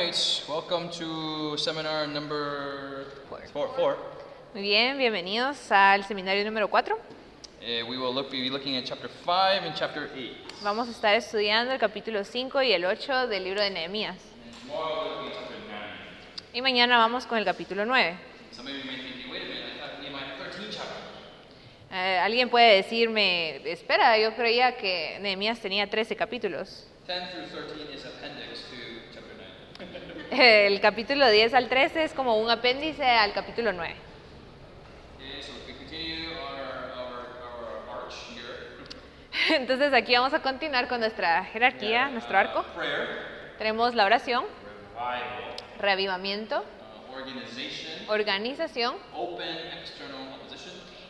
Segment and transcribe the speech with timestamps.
[0.00, 3.04] right, welcome to seminar number
[3.52, 3.68] four.
[3.76, 3.96] four.
[4.54, 6.94] Muy bien, bienvenidos al seminario número 4.
[6.94, 10.30] Uh, we will look, be looking at chapter 5 and chapter 8.
[10.62, 14.16] Vamos a estar estudiando el capítulo 5 y el 8 del libro de Nehemías.
[14.16, 16.54] And tomorrow we're looking at chapter 9.
[16.54, 18.16] Y mañana vamos con el capítulo 9.
[18.52, 20.96] Some of you may think, wait a minute, I thought Nehemiah had 13 chapters.
[21.92, 26.86] Eh, Alguien puede decirme, espera, yo creía que Nehemías tenía 13 capítulos.
[27.06, 28.69] 10 through 13 is appendix to chapter 9.
[30.38, 33.94] El capítulo 10 al 13 es como un apéndice al capítulo 9.
[35.16, 39.56] Okay, so if we continue on our, our, our arch here.
[39.56, 42.60] Entonces aquí vamos a continuar con nuestra jerarquía, nuestro arco.
[42.60, 44.44] Uh, Tenemos la oración,
[45.78, 48.94] reavivamiento, uh, organización,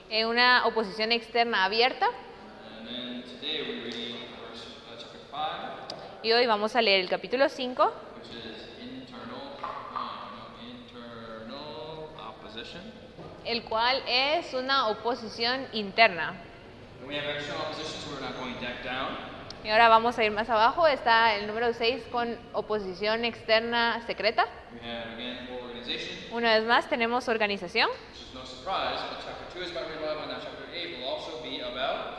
[0.08, 2.08] eh, una oposición externa abierta.
[2.08, 3.22] Uh,
[4.98, 11.68] chapter 5, Y hoy vamos a leer el capítulo 5, which is internal, uh, no,
[12.02, 12.08] internal
[12.50, 12.80] opposition.
[13.44, 16.34] el cual es una oposición interna.
[17.00, 19.16] And we have external opposition, so we're not going back down.
[19.64, 24.46] Y ahora vamos a ir más abajo, está el número 6 con oposición externa secreta.
[24.72, 27.88] We have again full organization, Una vez más tenemos organización.
[27.90, 31.08] which is no surprise, but chapter 2 is about revival, and now chapter 8 will
[31.08, 32.16] also be about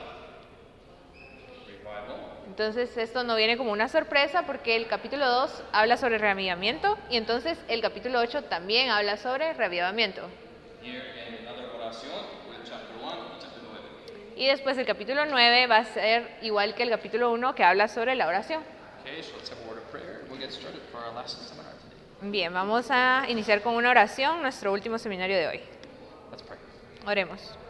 [1.67, 2.17] revival.
[2.51, 7.15] Entonces esto no viene como una sorpresa porque el capítulo 2 habla sobre reavivamiento y
[7.15, 10.27] entonces el capítulo 8 también habla sobre reavivamiento.
[10.83, 12.11] Here again, another oración
[12.49, 14.33] with chapter 1 and chapter 9.
[14.35, 17.87] Y después el capítulo 9 va a ser igual que el capítulo 1 que habla
[17.87, 18.61] sobre la oración.
[22.19, 25.61] Bien, vamos a iniciar con una oración, nuestro último seminario de hoy.
[27.07, 27.60] Oremos.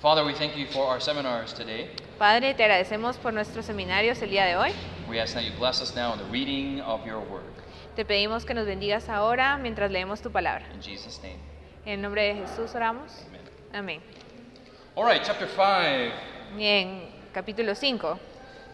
[0.00, 1.88] Father, we thank you for our seminars today.
[2.18, 4.72] Padre, te agradecemos por nuestros seminarios el día de hoy.
[5.08, 7.44] We ask that you bless us now in the reading of your word.
[7.94, 10.66] Te pedimos que nos bendigas ahora mientras leemos tu palabra.
[10.74, 11.38] In Jesus' name,
[11.86, 13.10] En el nombre de Jesús oramos.
[13.28, 13.40] amen.
[13.72, 14.00] Amén.
[14.96, 16.12] All right, chapter 5.
[16.56, 18.18] Bien, capítulo 5.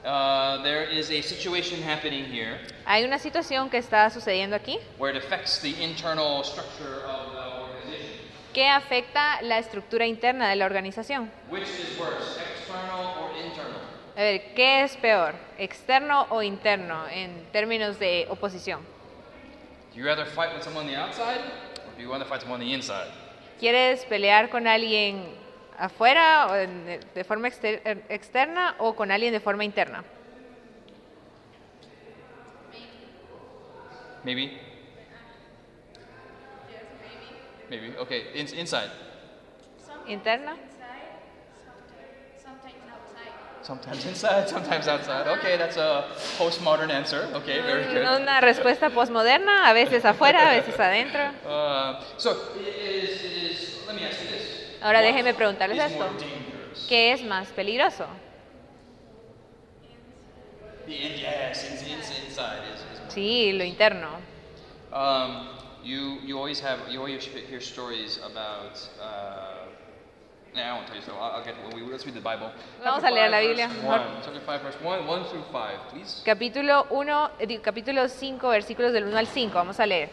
[0.04, 5.16] Uh, there is a situation happening here Hay una situación que está sucediendo aquí where
[5.16, 7.41] it affects the internal structure of the
[8.52, 11.30] que afecta la estructura interna de la organización.
[11.50, 13.80] Which is worse, external or internal?
[14.16, 15.34] A ver, ¿qué es peor?
[15.58, 18.80] ¿Externo o interno en términos de oposición?
[19.94, 21.40] Do you rather fight with someone on the outside
[21.86, 23.10] or do you want to fight someone on the inside?
[23.58, 25.34] ¿Quieres pelear con alguien
[25.78, 30.04] afuera o en- de forma exter- er- externa o con alguien de forma interna?
[34.24, 34.60] Maybe?
[37.72, 37.96] Maybe.
[37.96, 38.90] Okay, in, inside.
[40.06, 40.58] ¿Interna?
[43.62, 45.26] Sometimes inside, sometimes outside.
[45.38, 46.04] Okay, that's a
[46.36, 47.28] postmodern answer.
[47.32, 48.04] Okay, very good.
[48.20, 51.32] Una respuesta posmoderna, a veces afuera, a veces adentro.
[51.46, 54.76] Uh, so, is, is, let me ask you this.
[54.82, 56.10] Ahora What déjeme preguntarles esto.
[56.90, 58.06] ¿Qué es más peligroso?
[60.84, 63.10] The in, yes, in, in, inside is, is more.
[63.14, 64.18] Sí, lo interno.
[64.92, 69.66] Um, you, you always have, you always hear stories about, uh,
[70.54, 71.12] nah, I won't tell you so.
[71.14, 72.50] I'll, I'll get, when we, let's read the Bible.
[72.82, 74.00] Vamos Chapter a leer la Biblia, one.
[74.22, 76.22] Chapter 5, verse 1, 1 through 5, please.
[76.24, 80.10] Capítulo 1, eh, capítulo 5, versículos del 1 al 5, vamos a leer.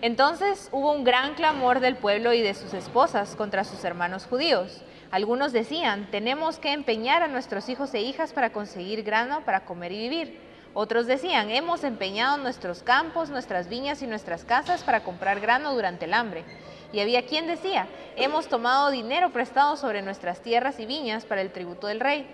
[0.00, 4.82] Entonces hubo un gran clamor del pueblo y de sus esposas contra sus hermanos judíos.
[5.10, 9.92] Algunos decían, tenemos que empeñar a nuestros hijos e hijas para conseguir grano para comer
[9.92, 10.47] y vivir.
[10.80, 16.04] Otros decían, hemos empeñado nuestros campos, nuestras viñas y nuestras casas para comprar grano durante
[16.04, 16.44] el hambre.
[16.92, 21.50] Y había quien decía, hemos tomado dinero prestado sobre nuestras tierras y viñas para el
[21.50, 22.30] tributo del rey.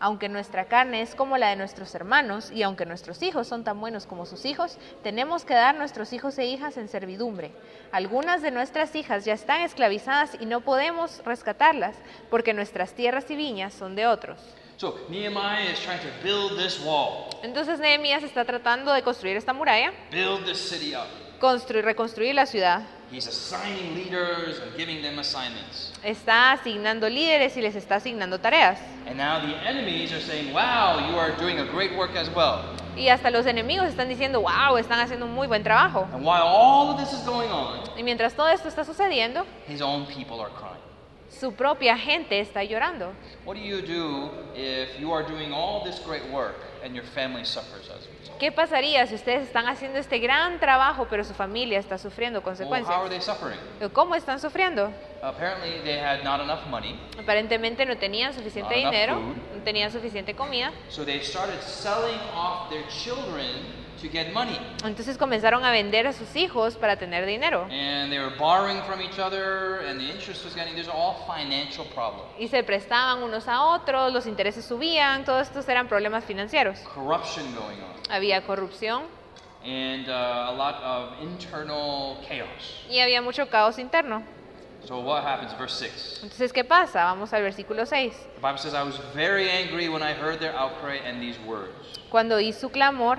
[0.00, 3.78] Aunque nuestra carne es como la de nuestros hermanos y aunque nuestros hijos son tan
[3.78, 7.52] buenos como sus hijos, tenemos que dar nuestros hijos e hijas en servidumbre.
[7.92, 11.94] Algunas de nuestras hijas ya están esclavizadas y no podemos rescatarlas
[12.28, 14.40] porque nuestras tierras y viñas son de otros.
[14.76, 19.52] So, Nehemiah is trying to build this wall, Entonces Nehemías está tratando de construir esta
[19.52, 21.06] muralla, build this city up.
[21.38, 22.82] construir, reconstruir la ciudad.
[23.12, 25.92] He's assigning leaders and giving them assignments.
[26.02, 28.78] Está asignando líderes y les está asignando tareas.
[29.06, 32.64] And now the enemies are saying, wow, you are doing a great work as well.
[32.96, 36.08] Y hasta los enemigos están diciendo, wow, están haciendo un muy buen trabajo.
[36.12, 39.80] And while all of this is going on, Y mientras todo esto está sucediendo, his
[39.80, 40.83] own people are crying.
[41.38, 43.12] Su propia gente está llorando.
[43.44, 47.44] What do you do if you are doing all this great work and your family
[47.44, 48.38] suffers as a result?
[48.38, 52.56] ¿Qué pasaría si ustedes están haciendo este gran trabajo, pero su familia está sufriendo Well,
[52.56, 53.10] how are consecuencias?
[53.10, 53.58] they suffering?
[53.92, 54.90] ¿Cómo están sufriendo?
[55.22, 59.36] Apparently, they had not enough money, Aparentemente no tenían suficiente Not enough dinero, food.
[59.58, 64.58] no tenían suficiente comida, so they started selling off their children to get money.
[64.84, 67.66] Entonces comenzaron a vender a sus hijos para tener dinero.
[67.70, 71.84] And they were borrowing from each other, and the interest was getting, there's all financial
[71.94, 72.28] problems.
[72.38, 76.78] Y se prestaban unos a otros, los intereses subían, todos estos eran problemas financieros.
[76.80, 79.02] Corruption going on, Había corrupción
[79.64, 82.84] and uh, a lot of internal chaos.
[82.88, 84.22] y había mucho caos interno.
[84.86, 85.56] So what happens?
[85.58, 86.20] Verse 6.
[86.24, 87.04] Entonces, ¿qué pasa?
[87.04, 88.14] Vamos al versículo 6.
[88.34, 91.72] The Bible says, I was very angry when I heard their outcry and these words.
[92.10, 93.18] Cuando oí su clamor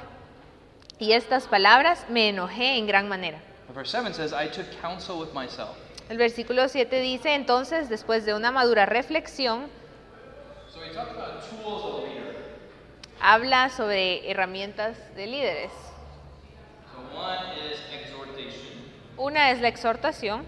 [1.00, 3.40] y estas palabras, me enojé en gran manera.
[3.68, 5.76] But verse 7 says, I took counsel with myself.
[6.10, 9.68] El versículo 7 dice, entonces, después de una madura reflexión,
[10.70, 12.36] So he talked about tools of a leader.
[13.20, 15.72] habla sobre herramientas de líderes.
[16.92, 20.44] So one is exhortation, Una es la exhortación,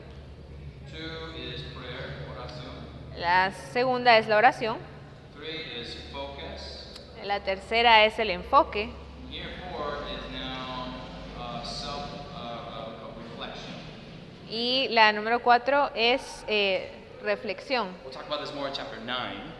[0.91, 0.97] two
[1.37, 4.77] is prayer, oración, la segunda es la oración,
[5.33, 8.91] three is focus, la tercera es el enfoque
[9.31, 10.87] Here, four is now
[11.39, 12.03] uh, self
[12.35, 13.73] uh, uh, reflection.
[14.49, 16.91] Y la número cuatro es eh,
[17.23, 17.89] reflexión.
[18.03, 19.17] We'll talk about this more in chapter 9.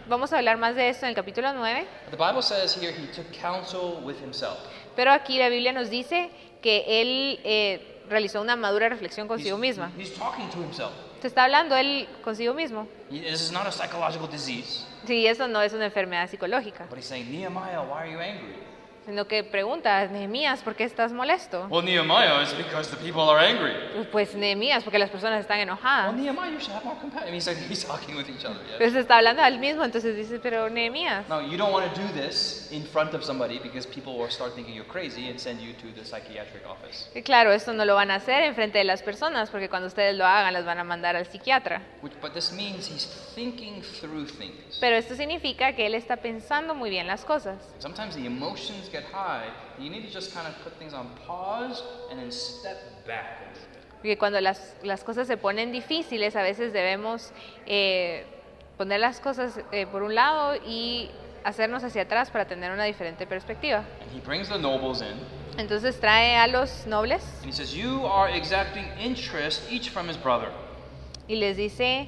[0.07, 3.07] Vamos a hablar más de esto en el capítulo 9, The Bible says here he
[3.07, 4.57] took counsel with himself.
[4.95, 6.29] pero aquí la Biblia nos dice
[6.61, 9.91] que él eh, realizó una madura reflexión consigo He's, misma.
[9.97, 10.91] he's talking to himself.
[11.21, 12.87] Se está hablando él consigo mismo.
[13.09, 17.05] This is not a psychological disease, Sí, eso no es una enfermedad psicológica, but he's
[17.05, 18.55] saying, Nehemiah, why are you angry?
[19.07, 21.65] Sino que pregunta, Nehemías, ¿por qué estás molesto?
[21.69, 23.71] Well, Nehemiah, it's because the people are angry.
[24.11, 26.13] Pues Nehemías, porque las personas están Well, enojadas.
[26.13, 27.29] Nehemiah, you should have more compassion.
[27.29, 28.59] I mean, he's, like, he's talking with each other.
[28.67, 28.77] Yeah?
[28.77, 31.29] Pero se está hablando al mismo, entonces dice, pero Nehemías.
[31.29, 34.53] No, you don't want to do this in front of somebody because people will start
[34.55, 37.09] thinking you're crazy and send you to the psychiatric office.
[37.15, 39.87] Y claro, esto no lo van a hacer en frente de las personas, porque cuando
[39.87, 41.81] ustedes lo hagan, las van a mandar al psiquiatra.
[42.01, 44.77] Which, but this means he's thinking through things.
[44.81, 47.55] Pero esto significa que él está pensando muy bien las cosas.
[47.79, 49.49] Sometimes the emotions get high.
[49.79, 53.53] You need to just kind of put things on pause and then step back a
[53.53, 53.83] little bit.
[54.01, 57.31] Porque cuando las, las cosas se ponen difíciles, a veces debemos
[57.65, 58.25] eh,
[58.77, 61.09] poner las cosas eh, por un lado y
[61.43, 63.83] hacernos hacia atrás para tener una diferente perspectiva.
[64.01, 65.17] And he brings the nobles in
[65.57, 70.17] Entonces trae a los nobles and he says, You are exacting interest each from his
[70.17, 70.49] brother.
[71.27, 72.07] y les dice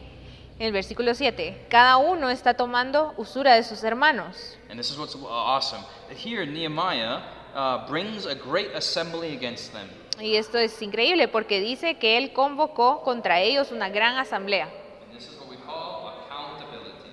[0.60, 4.58] el versículo 7, cada uno está tomando usura de sus hermanos.
[4.70, 5.84] And this is what's uh, awesome.
[6.10, 7.22] Here, Nehemiah
[7.56, 9.88] uh, brings a great assembly against them.
[10.20, 14.66] Y esto es increíble porque dice que él convocó contra ellos una gran asamblea.
[14.66, 17.10] And this is what we call accountability.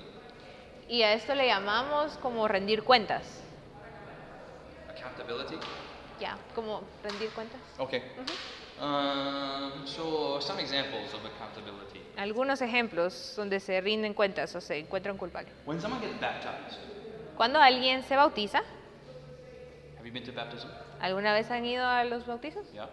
[0.89, 3.23] Y a esto le llamamos como rendir cuentas.
[4.91, 5.57] Accountability?
[6.19, 7.61] Ya, como rendir cuentas.
[7.79, 8.03] Okay.
[8.78, 12.02] Um, so, some examples of accountability.
[12.17, 15.55] Algunos ejemplos donde se rinden cuentas o se encuentran culpables.
[15.64, 16.78] When someone gets baptized,
[17.37, 18.58] Cuando alguien se bautiza,
[19.99, 20.69] have you been to baptism?
[21.00, 22.67] ¿alguna vez han ido a los bautizos?
[22.73, 22.88] Yeah.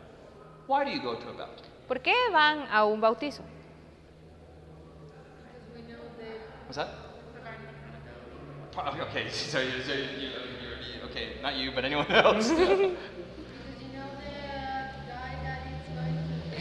[0.68, 1.72] Why do you go to a baptism?
[1.88, 3.44] ¿Por qué van a un bautizo?
[6.68, 6.88] What's that?
[8.74, 10.30] Pa- Okay, so, so you,
[11.06, 12.50] okay, not you, but anyone else.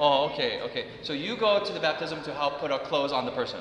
[0.00, 0.84] Oh, okay, okay.
[1.02, 3.60] So you go to the baptism to help put our clothes on the person.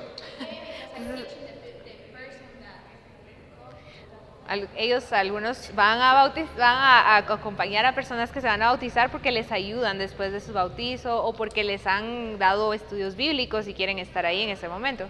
[4.77, 8.67] Ellos, algunos, van a, bautiz- van a, a acompañar a personas que se van a
[8.67, 13.67] bautizar porque les ayudan después de su bautizo o porque les han dado estudios bíblicos
[13.67, 15.09] y quieren estar ahí en ese momento.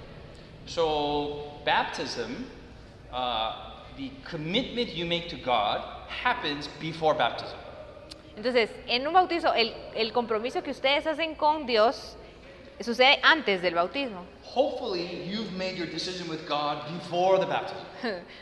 [0.65, 2.45] So baptism,
[3.13, 3.51] uh,
[3.95, 7.57] the commitment you make to God happens before baptism.
[8.37, 12.15] Entonces, en un bautizo, el, el compromiso que ustedes hacen con Dios
[12.79, 14.23] sucede antes del bautismo.
[14.55, 17.83] Hopefully, you've made your decision with God before the baptism.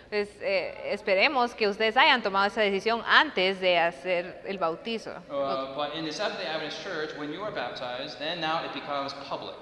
[0.09, 5.11] Pues, eh, esperemos que ustedes hayan tomado esa decisión antes de hacer el bautizo.
[5.29, 8.73] Uh, but in the Seventh day Adventist Church, when you are baptized, then now it
[8.73, 9.55] becomes public.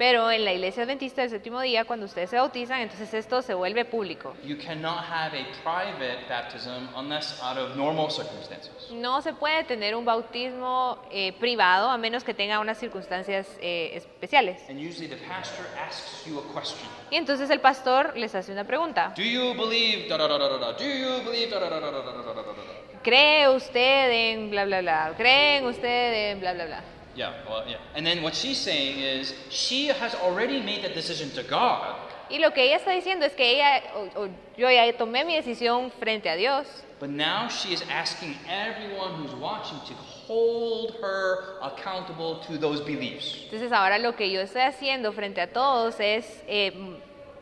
[0.00, 3.52] Pero en la iglesia adventista del séptimo día, cuando ustedes se bautizan, entonces esto se
[3.52, 4.34] vuelve público.
[4.42, 8.72] You cannot have a private baptism unless out of normal circumstances.
[8.92, 13.90] No se puede tener un bautismo eh, privado a menos que tenga unas circunstancias eh,
[13.94, 14.62] especiales.
[14.70, 16.88] And usually the pastor asks you a question.
[17.10, 19.12] Y entonces el pastor les hace una pregunta.
[19.14, 20.72] Do you believe da da da da da da?
[20.78, 23.02] Do you believe da da da da da da da da da da da?
[23.02, 25.12] ¿cree usted en bla, bla, bla?
[25.18, 26.99] ¿Creen usted en bla, bla, bla?
[27.20, 27.76] Yeah, well, yeah.
[27.94, 31.96] And then what she's saying is she has already made that decision to God,
[32.30, 35.34] Y lo que ella está diciendo es que ella, o- o yo ya tomé mi
[35.36, 36.66] decisión frente a Dios,
[36.98, 39.94] but now she is asking everyone who's watching to
[40.26, 43.36] hold her accountable to those beliefs.
[43.50, 46.72] Entonces ahora lo que yo estoy haciendo frente a todos es eh,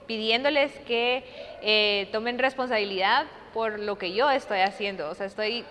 [0.09, 1.23] pidiéndoles que
[1.63, 5.09] eh, tomen responsabilidad por lo que yo estoy haciendo.
[5.11, 5.65] O sea, estoy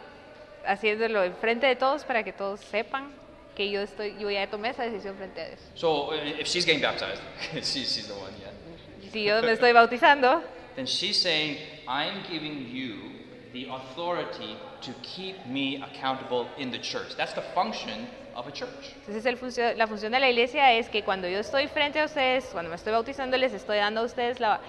[0.65, 3.11] haciéndolo enfrente de todos para que todos sepan
[3.57, 5.59] que yo estoy, yo ya tomé esa decisión frente a Dios.
[5.73, 7.21] So uh, if she's getting baptized,
[7.63, 8.51] she's, she's the one, yeah.
[9.11, 10.43] Si yo me estoy bautizando,
[10.75, 12.97] Then she's saying, I'm giving you
[13.51, 17.15] the authority to keep me accountable in the church.
[17.17, 18.93] That's the function of a church.
[19.07, 22.05] entonces el funcio- la función de la iglesia es que cuando yo estoy frente a
[22.05, 24.61] ustedes, cuando me estoy bautizando, les estoy dando a ustedes la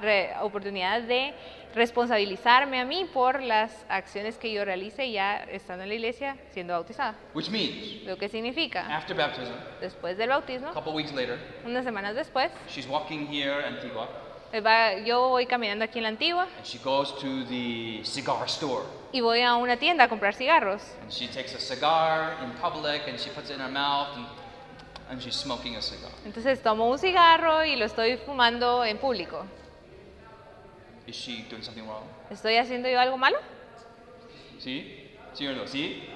[0.00, 1.32] re- oportunidad de
[1.74, 6.72] responsabilizarme a mí por las acciones que yo realice ya estando en la iglesia siendo
[6.74, 7.14] bautizada.
[7.34, 11.84] Which means, Lo que significa, after baptism, después del bautismo, a couple weeks later, unas
[11.84, 14.08] semanas después, she's walking here in Antigua,
[14.52, 18.46] eh, va- yo voy caminando aquí en la antigua and she goes to the cigar
[18.48, 18.84] store.
[19.12, 20.82] y voy a una tienda a comprar cigarros.
[21.02, 24.26] And she takes a cigar in public and she puts it in her mouth and,
[25.10, 26.10] and she's smoking a cigar.
[26.24, 29.44] Entonces tomo un cigarro y lo estoy fumando en público.
[31.06, 32.04] Is she doing something wrong?
[32.30, 33.38] ¿Estoy haciendo yo algo malo?
[34.58, 35.08] ¿Sí?
[35.34, 35.66] ¿Sí o no?
[35.66, 36.08] ¿Sí?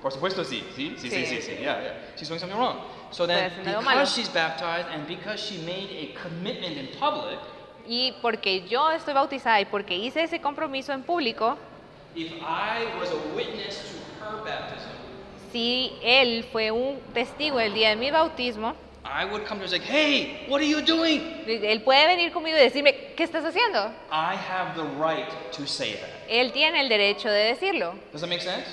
[0.00, 0.64] Por supuesto sí.
[0.74, 0.96] ¿Sí?
[0.98, 1.36] Sí, sí, Sí.
[1.36, 1.52] sí, sí.
[1.60, 1.94] Yeah, yeah.
[2.16, 2.78] She's doing something wrong.
[3.12, 4.00] So then, algo malo.
[4.00, 7.38] because she's baptized and because she made a commitment in public,
[7.86, 11.58] Y porque yo estoy bautizada y porque hice ese compromiso en público,
[12.14, 14.90] if I was a witness to her baptism,
[15.50, 19.74] si él fue un testigo el día de mi bautismo, I would come to her
[19.74, 21.20] and say, hey, what are you doing?
[21.46, 23.92] él puede venir conmigo y decirme, ¿qué estás haciendo?
[24.10, 26.28] I have the right to say that.
[26.28, 27.98] Él tiene el derecho de decirlo.
[28.12, 28.66] Does that make sense?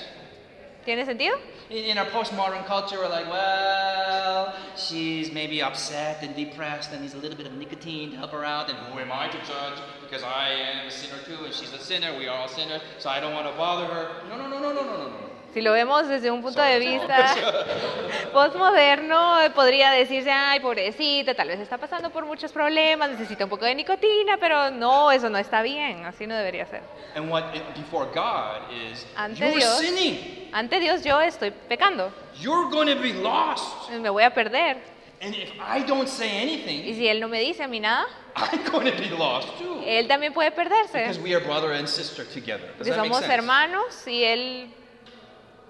[0.86, 1.38] ¿Tiene sentido?
[1.69, 7.13] In, in our postmodern culture, we're like, well, she's maybe upset and depressed and needs
[7.13, 8.69] a little bit of nicotine to help her out.
[8.69, 9.79] And who am I to judge?
[10.01, 12.17] Because I am a sinner too, and she's a sinner.
[12.17, 14.27] We are all sinners, so I don't want to bother her.
[14.29, 15.28] No, no, no, no, no, no, no, no.
[15.53, 17.35] Si lo vemos desde un punto de vista
[18.33, 23.49] postmoderno, eh, podría decirse, ay, pobrecita, tal vez está pasando por muchos problemas, necesita un
[23.49, 26.81] poco de nicotina, pero no, eso no está bien, así no debería ser.
[27.15, 29.79] And what before God is, Ante Dios.
[29.79, 30.49] sinning.
[30.51, 33.89] Ante Dios yo estoy pecando, You're going to be lost.
[33.89, 34.77] me voy a perder.
[35.21, 38.05] And if I don't say Y anything, si Él no me dice a mí nada,
[38.35, 39.81] I'm going to be lost too.
[39.85, 40.99] Él también puede perderse.
[40.99, 42.67] Because we are brother and sister together.
[42.77, 43.33] Does Porque that make somos sense?
[43.33, 44.69] hermanos y Él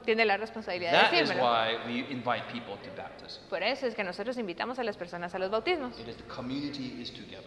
[0.10, 1.44] tiene la responsabilidad de That is decírmelo.
[1.48, 3.44] why we invite people to baptism.
[3.48, 6.24] Por eso es que nosotros invitamos a las personas a los bautismos, It is the
[6.24, 7.44] community is together.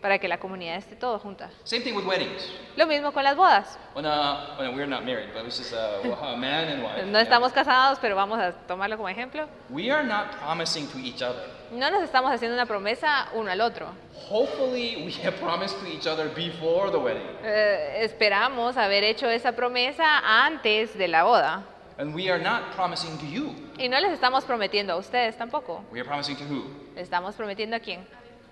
[0.00, 1.50] para que la comunidad esté todo junta.
[1.64, 2.50] Same thing with weddings.
[2.76, 3.78] Lo mismo con las bodas.
[3.94, 7.04] When, uh, when we're not married, but it's just uh, a man and wife.
[7.04, 9.46] No estamos casados, pero vamos a tomarlo como ejemplo.
[9.68, 11.42] We are not promising to each other.
[11.72, 13.88] No nos estamos haciendo una promesa uno al otro.
[14.30, 17.26] Hopefully, we have promised to each other before the wedding.
[17.44, 21.64] Eh, esperamos haber hecho esa promesa antes de la boda.
[21.98, 23.54] And we are not promising to you.
[23.76, 25.84] Y no les estamos prometiendo a ustedes tampoco.
[25.90, 26.64] We are promising to who?
[26.96, 28.06] Estamos prometiendo a quién?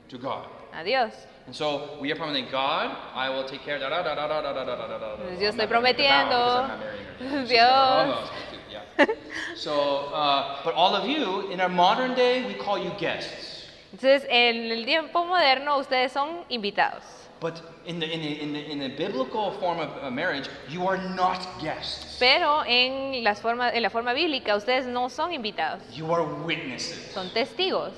[0.08, 0.46] To God.
[0.72, 1.12] A Dios.
[1.46, 4.42] And so we are promising God, I will take care of da da da da
[4.42, 5.16] da da da da.
[5.16, 6.68] Pues yo estoy prometiendo.
[7.46, 7.70] Dios.
[7.70, 8.30] oh,
[8.68, 9.06] yeah.
[9.54, 13.68] So, uh, but all of you, in our modern day, we call you guests.
[13.92, 17.04] Entonces, en el tiempo moderno, ustedes son invitados.
[17.38, 20.96] But in the, in the, in the, in the biblical form of marriage, you are
[21.14, 22.16] not guests.
[22.18, 27.12] Pero en, las formas, en la forma bíblica, ustedes no son invitados, You are witnesses.
[27.12, 27.92] son testigos.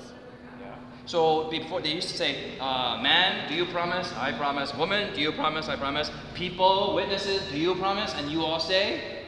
[1.05, 4.13] So before they used to say, uh, man, do you promise?
[4.15, 4.75] I promise.
[4.75, 5.67] Woman, do you promise?
[5.67, 6.11] I promise.
[6.35, 8.13] People, witnesses, do you promise?
[8.13, 9.23] And you all say,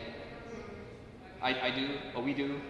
[1.41, 2.61] I, I do, or we do,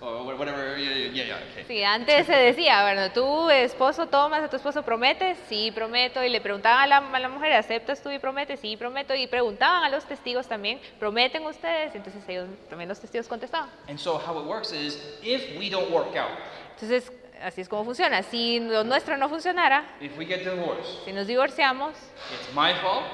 [0.00, 0.76] or wha- whatever.
[0.78, 1.64] Yeah, yeah, yeah, yeah, okay.
[1.66, 6.28] Sí, antes se decía, bueno, tú, esposo, tomas a tu esposo, prometes, sí, prometo, y
[6.28, 8.60] le preguntaban a la, a la mujer, ¿aceptas tú y prometes?
[8.60, 11.94] Sí, prometo, y preguntaban a los testigos también, ¿prometen ustedes?
[11.94, 13.70] Entonces ellos, también los testigos contestaban.
[13.88, 16.30] And so how it works is, if we don't work out,
[16.74, 18.22] Entonces, así es como funciona.
[18.22, 21.94] Si lo nuestro no funcionara, if we get divorced, si nos divorciamos,
[22.32, 23.04] it's my fault,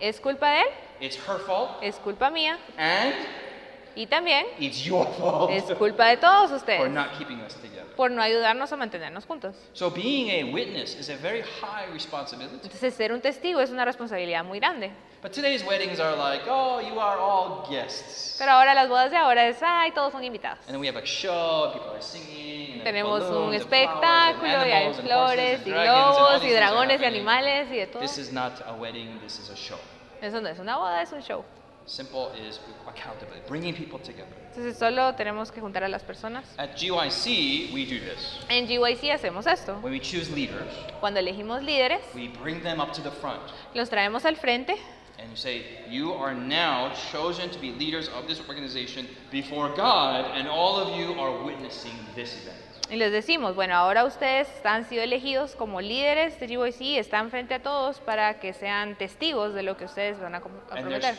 [0.00, 0.66] es culpa de él,
[1.00, 3.14] it's her fault, es culpa mía, and
[3.94, 7.84] y también it's your fault es culpa de todos for ustedes not keeping us together.
[7.96, 9.54] por no ayudarnos a mantenernos juntos.
[9.72, 12.60] So being a witness is a very high responsibility.
[12.64, 14.90] Entonces, ser un testigo es una responsabilidad muy grande.
[15.22, 18.36] But today's weddings are like, oh, you are all guests.
[18.38, 20.58] Pero ahora las bodas de ahora es, ay, todos son invitados.
[20.66, 24.58] And then we have a show, people are singing, and Tenemos un and espectáculo flowers
[24.58, 26.40] and y hay animals and flores horses y and dragons and all globos these y
[26.40, 27.20] things are dragones y happening.
[27.20, 28.02] animales y de todo.
[28.02, 29.78] This is not a wedding, this is a show.
[30.20, 31.44] Eso no es una boda, es un show.
[31.86, 34.32] Simple is accountability, bringing people together.
[34.50, 36.44] Entonces solo tenemos que juntar a las personas.
[36.56, 38.38] At GYC, we do this.
[38.48, 39.74] En GYC hacemos esto.
[39.82, 43.42] When we choose leaders, Cuando elegimos líderes, we bring them up to the front.
[43.74, 44.76] los traemos al frente
[45.18, 50.24] And you say, You are now chosen to be leaders of this organization before God,
[50.34, 52.58] and all of you are witnessing this event.
[52.94, 57.54] Y les decimos, bueno, ahora ustedes han sido elegidos como líderes de GYC, están frente
[57.54, 61.14] a todos para que sean testigos de lo que ustedes van a prometer.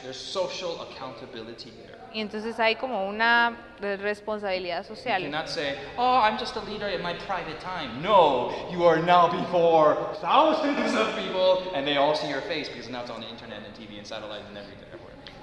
[2.13, 5.21] Y entonces hay como una re- responsabilidad You social.
[5.23, 8.01] cannot say, Oh, I'm just a leader in my private time.
[8.01, 12.89] No, you are now before thousands of people, and they all see your face because
[12.89, 14.79] now it's on the internet and TV and satellite and everything.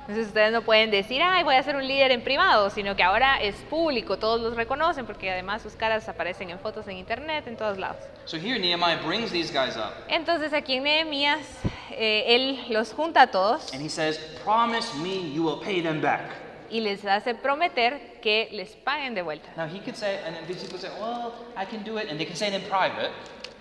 [0.02, 3.04] Entonces ustedes no pueden decir, ay, voy a ser un líder en privado, sino que
[3.04, 7.46] ahora es público, todos los reconocen porque además sus caras aparecen en fotos en internet,
[7.46, 7.98] en todos lados.
[8.24, 11.46] So here Nehemiah brings these guys up, Entonces aquí en Nehemías,
[11.92, 16.00] eh, él los junta a todos and he says, Promise me you will pay them
[16.00, 16.22] back.
[16.68, 19.50] y les hace prometer que les paguen de vuelta.
[19.56, 22.18] Now he could say, and then these people say, Well, I can do it, and
[22.18, 23.10] they can say it in private,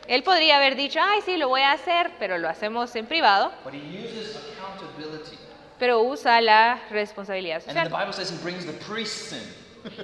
[0.07, 3.51] Él podría haber dicho, ay, sí, lo voy a hacer, pero lo hacemos en privado,
[3.63, 5.37] but he uses accountability.
[5.81, 7.99] Pero usa la responsabilidad And then the social.
[7.99, 9.41] Bible says he brings the priests in.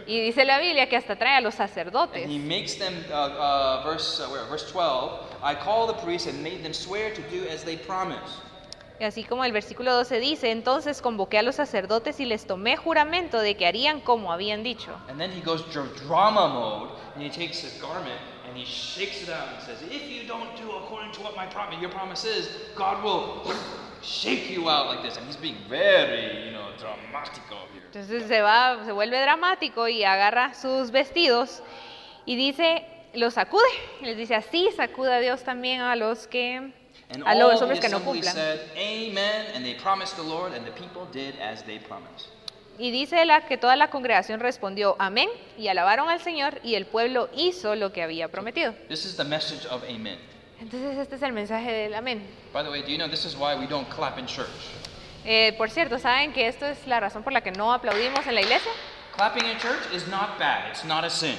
[0.07, 2.27] Y dice la Biblia que hasta trae a los And sacerdotes.
[2.27, 5.11] he makes them, uh, uh, verse, uh, where, verse 12,
[5.43, 8.41] I call the priests and made them swear to do as they promised.
[8.99, 12.75] Y así como el versículo 12 dice, entonces convoqué a los sacerdotes y les tomé
[12.75, 14.91] juramento de que harían como habían dicho.
[15.07, 19.23] And then he goes dr- drama mode, and he takes his garment and he shakes
[19.23, 22.25] it out and says, If you don't do according to what my promise, your promise
[22.25, 23.53] is, God will
[24.01, 25.17] shake you out like this.
[25.17, 27.83] And he's being very, you know, dramatical here.
[27.91, 31.61] Entonces se va, se vuelve dramático y agarra sus vestidos
[32.25, 33.63] y dice, los sacude.
[34.01, 36.73] Les dice, así sacuda Dios también a los que,
[37.09, 38.33] And a los hombres que no cumplan.
[38.33, 39.47] said, Amen.
[39.55, 42.27] And they promised the Lord, and the people did as they promised.
[42.79, 46.85] Y dice la, que toda la congregación respondió, amén, y alabaron al Señor, y el
[46.85, 48.73] pueblo hizo lo que había prometido.
[48.87, 50.19] This is the message of Amen.
[50.59, 52.25] Entonces este es el mensaje del amén.
[52.53, 54.47] By the way, do you know this is why we don't clap in church?
[55.25, 58.35] Eh, por cierto, ¿saben que esto es la razón por la que no aplaudimos en
[58.35, 58.71] la iglesia?
[59.15, 60.69] Clapping in church is not bad.
[60.69, 61.35] It's not a sin.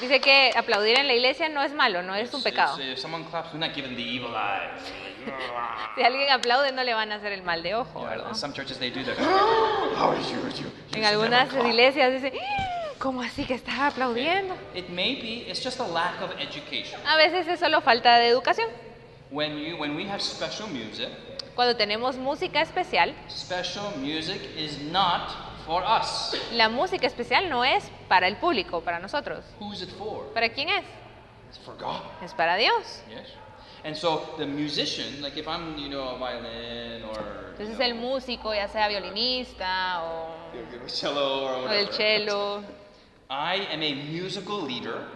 [0.00, 2.76] Dice que aplaudir en la iglesia no es malo, no es un pecado.
[2.76, 2.82] Si
[6.02, 8.06] alguien aplaude no le van a hacer el mal de ojo,
[10.92, 14.56] En algunas iglesias dicen, "Ah, ¿cómo así que estás aplaudiendo?
[14.74, 17.00] It may be, it's just a lack of education.
[17.06, 18.68] A veces es solo falta de educación.
[19.30, 21.08] When you when we have special music,
[21.54, 26.34] Cuando tenemos música especial, special music is not for us.
[26.52, 29.44] la música especial no es para el público, para nosotros.
[29.60, 30.32] Who's it for?
[30.34, 30.84] ¿Para quién es?
[31.48, 32.00] It's for God.
[32.22, 33.02] Es para Dios.
[33.08, 33.28] Yes.
[33.84, 38.54] And so the musician, like if I'm, you know, a violin or Entonces el músico,
[38.54, 40.28] ya sea violinista o,
[40.88, 41.78] cello or o whatever.
[41.78, 42.62] el cello,
[43.28, 45.06] I am a musical leader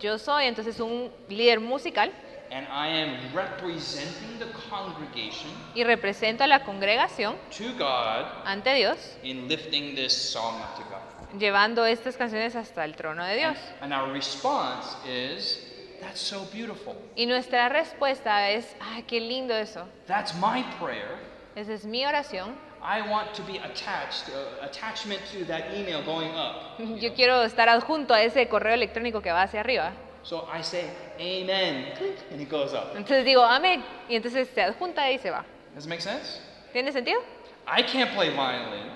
[0.00, 2.12] yo soy entonces un líder musical
[2.50, 9.16] and I am representing the congregation y represento a la congregación to God ante Dios,
[9.22, 11.38] in lifting this song up to God.
[11.38, 13.56] llevando estas canciones hasta el trono de Dios.
[13.80, 15.60] And our response is,
[16.00, 16.94] that's so beautiful.
[17.16, 19.86] Y nuestra respuesta es, ay, qué lindo eso.
[20.06, 21.18] That's my prayer.
[21.56, 22.54] Esa es mi oración.
[22.84, 26.78] I want to be attached, uh, attachment to that email going up.
[27.00, 29.92] Yo quiero estar adjunto a ese correo electrónico que va hacia arriba.
[30.22, 31.92] So I say, Amen,
[32.30, 32.94] and it goes up.
[32.94, 33.82] Entonces digo, amén.
[34.08, 35.44] Y entonces se adjunta y se va.
[35.74, 36.40] Does it make sense?
[36.72, 37.20] ¿Tiene sentido?
[37.66, 38.90] I can't play violin.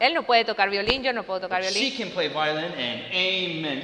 [0.00, 1.96] Él no puede tocar violín, yo no puedo tocar She violín.
[1.96, 3.78] can play violin, and Amen.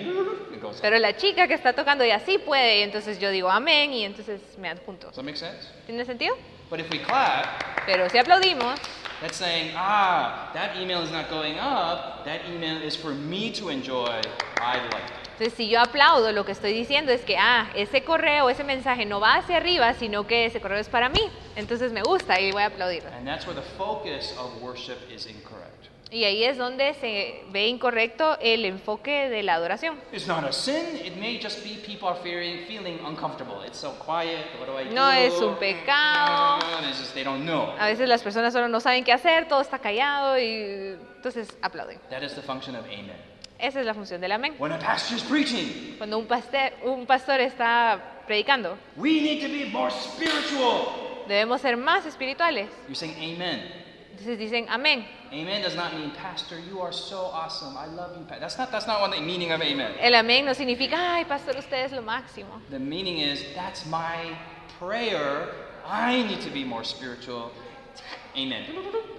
[0.53, 0.83] It goes up.
[0.83, 4.05] Pero la chica que está tocando ya sí puede, y entonces yo digo amén y
[4.05, 5.07] entonces me adjunto.
[5.07, 5.69] Does that make sense?
[5.87, 6.37] ¿Tiene sentido?
[6.69, 7.47] But if we clap,
[7.87, 8.79] Pero si aplaudimos,
[9.23, 12.25] that's saying, ah, that email is not going up.
[12.25, 14.21] That email is for me to enjoy.
[14.59, 15.23] I like it.
[15.39, 19.07] entonces si yo aplaudo, lo que estoy diciendo es que, ah, ese correo, ese mensaje
[19.07, 21.21] no va hacia arriba, sino que ese correo es para mí.
[21.57, 23.05] Entonces me gusta y voy a aplaudir.
[23.17, 25.72] And that's where the focus of worship is incorrect.
[26.13, 29.99] Y ahí es donde se ve incorrecto el enfoque de la adoración.
[30.13, 31.01] It's not a sin.
[31.03, 33.67] It may just be people are feeling, feeling uncomfortable.
[33.67, 34.45] It's so quiet.
[34.61, 34.95] What do I do?
[34.95, 36.59] No es un pecado.
[37.45, 37.75] Know.
[37.79, 41.99] A veces las personas solo no saben qué hacer, todo está callado y entonces aplauden.
[42.11, 43.17] That is the function of amen.
[43.59, 44.55] Esa es la función del amén.
[44.59, 49.49] When a pastor is preaching, Cuando un pastor, un pastor está predicando, we need to
[49.49, 51.25] be more spiritual.
[51.27, 52.69] debemos ser más espirituales.
[52.89, 53.82] You're saying amen.
[54.23, 55.05] Entonces dicen amén.
[55.33, 57.77] Amen does not mean, Pastor, you are so awesome.
[57.77, 58.25] I love you.
[58.25, 59.97] Pa-" That's not that's not what the meaning of amen.
[59.99, 62.61] El amén no significa, ay, pastor, usted es lo máximo.
[62.71, 64.37] The meaning is that's my
[64.79, 65.49] prayer.
[65.85, 67.51] I need to be more spiritual.
[68.37, 68.65] Amen.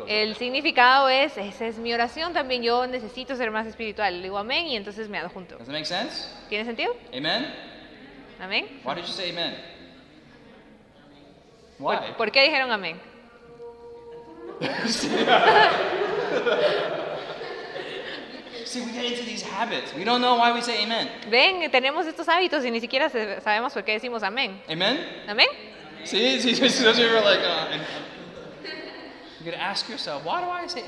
[0.08, 4.16] El significado es, esa es mi oración también, yo necesito ser más espiritual.
[4.16, 5.58] Le digo amén y entonces me adjunto.
[5.58, 6.30] Does that make sense?
[6.48, 6.96] ¿Tiene sentido?
[7.14, 7.54] Amen?
[8.40, 8.82] Amén.
[8.86, 9.54] Why did you say amen?
[11.78, 12.14] ¿Por, Why?
[12.18, 13.13] por qué dijeron amén?
[21.30, 24.62] Ven, tenemos estos hábitos y ni siquiera sabemos por qué decimos amén.
[24.70, 25.24] Amen?
[25.28, 25.48] ¿Amén?
[26.04, 26.38] Say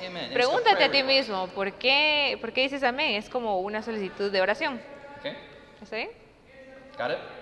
[0.08, 0.28] amen?
[0.28, 3.16] It's the Pregúntate a ti mismo, ¿por qué, ¿por qué dices amén?
[3.16, 4.82] Es como una solicitud de oración.
[5.20, 5.36] Okay,
[5.82, 6.10] ¿Está bien?
[6.98, 7.35] got it?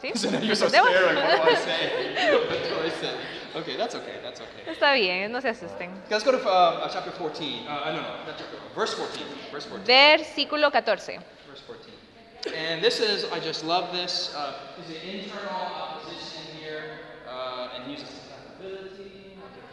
[0.00, 0.12] ¿Sí?
[0.14, 0.90] So now you're so ¿Entendemos?
[0.90, 2.14] scared, like, what do I say?
[2.48, 3.14] what do I say?
[3.56, 4.72] Okay, that's okay, that's okay.
[4.72, 5.90] Está bien, no se asusten.
[6.08, 7.66] Let's go to uh, chapter 14.
[7.66, 9.24] Uh, no, no, not chapter, verse 14.
[9.50, 9.86] Verse 14.
[9.86, 11.20] Versículo 14.
[11.48, 12.54] Verse 14.
[12.54, 14.32] And this is, I just love this.
[14.36, 18.08] Uh, there's an internal opposition here, uh, and he uses.
[18.60, 19.08] Okay.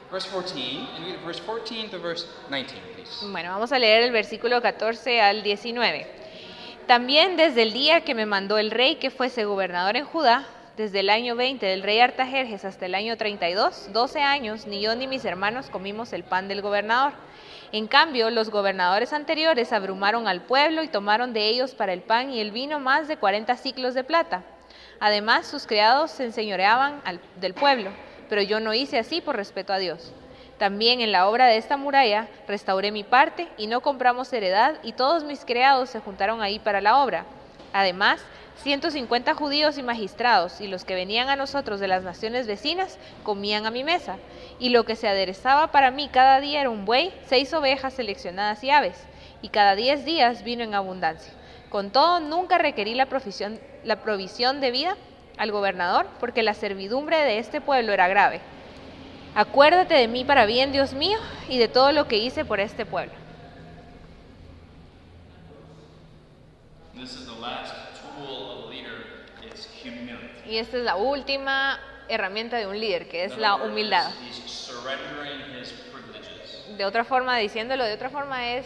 [0.09, 3.31] Verse 14, and verse 14 to verse 19, please.
[3.31, 6.07] Bueno, vamos a leer el versículo 14 al 19.
[6.87, 10.45] También desde el día que me mandó el rey que fuese gobernador en Judá,
[10.77, 14.95] desde el año 20 del rey Artajerjes hasta el año 32, 12 años, ni yo
[14.95, 17.13] ni mis hermanos comimos el pan del gobernador.
[17.71, 22.29] En cambio, los gobernadores anteriores abrumaron al pueblo y tomaron de ellos para el pan
[22.29, 24.43] y el vino más de 40 ciclos de plata.
[24.99, 27.01] Además, sus criados se enseñoreaban
[27.41, 27.89] del pueblo,
[28.29, 30.13] pero yo no hice así por respeto a Dios.
[30.57, 34.93] También en la obra de esta muralla restauré mi parte y no compramos heredad y
[34.93, 37.25] todos mis criados se juntaron ahí para la obra.
[37.73, 38.21] Además,
[38.63, 43.65] 150 judíos y magistrados y los que venían a nosotros de las naciones vecinas comían
[43.65, 44.15] a mi mesa.
[44.57, 48.63] Y lo que se aderezaba para mí cada día era un buey, seis ovejas seleccionadas
[48.63, 48.97] y aves.
[49.41, 51.33] Y cada diez días vino en abundancia.
[51.69, 53.09] Con todo, nunca requerí la
[53.83, 54.95] la provisión de vida
[55.37, 58.39] al gobernador porque la servidumbre de este pueblo era grave.
[59.35, 61.19] Acuérdate de mí para bien, Dios mío,
[61.49, 63.13] y de todo lo que hice por este pueblo.
[70.47, 74.11] Y esta es la última herramienta de un líder, que es la humildad.
[76.77, 78.65] De otra forma, diciéndolo de otra forma, es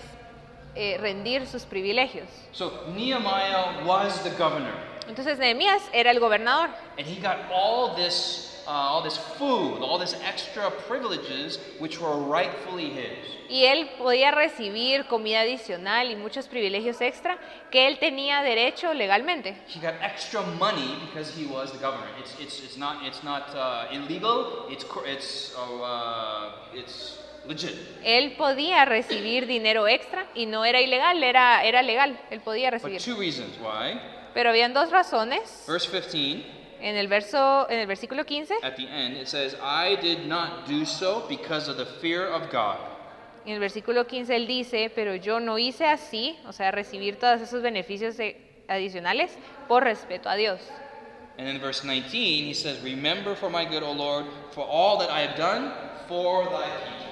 [0.76, 2.28] eh, rendir sus privilegios.
[2.52, 4.74] So Nehemiah was the governor,
[5.08, 9.98] Entonces Nehemías era el gobernador and he got all this, uh, all this food, all
[9.98, 13.18] this extra privileges, which were rightfully his.
[13.50, 17.40] y él podía recibir comida adicional y muchos privilegios extra
[17.72, 19.58] que él tenía derecho legalmente.
[19.68, 22.08] He got extra money because he was the governor.
[22.20, 24.68] It's, it's, it's not, it's not uh, illegal.
[24.70, 27.76] It's, it's, uh, uh, it's legit.
[28.04, 32.84] Él podía recibir dinero extra y no era ilegal, era, era legal, él podía But
[32.84, 33.02] recibir.
[33.02, 34.00] two reasons why.
[34.36, 35.66] Pero habían dos razones.
[35.68, 36.46] Verse 15,
[36.82, 40.68] En el, verso, en el versículo 15, at the end, it says, I did not
[40.68, 42.78] do so because of the fear of God.
[43.46, 47.42] en el versículo 15 él dice, pero yo no hice así, o sea, recibir todos
[47.42, 48.16] esos beneficios
[48.68, 49.32] adicionales
[49.68, 50.62] por respeto a Dios.
[51.38, 55.10] And in verse 19, he says, Remember for my good, O Lord, for all that
[55.10, 55.72] I have done
[56.08, 57.10] for thy people.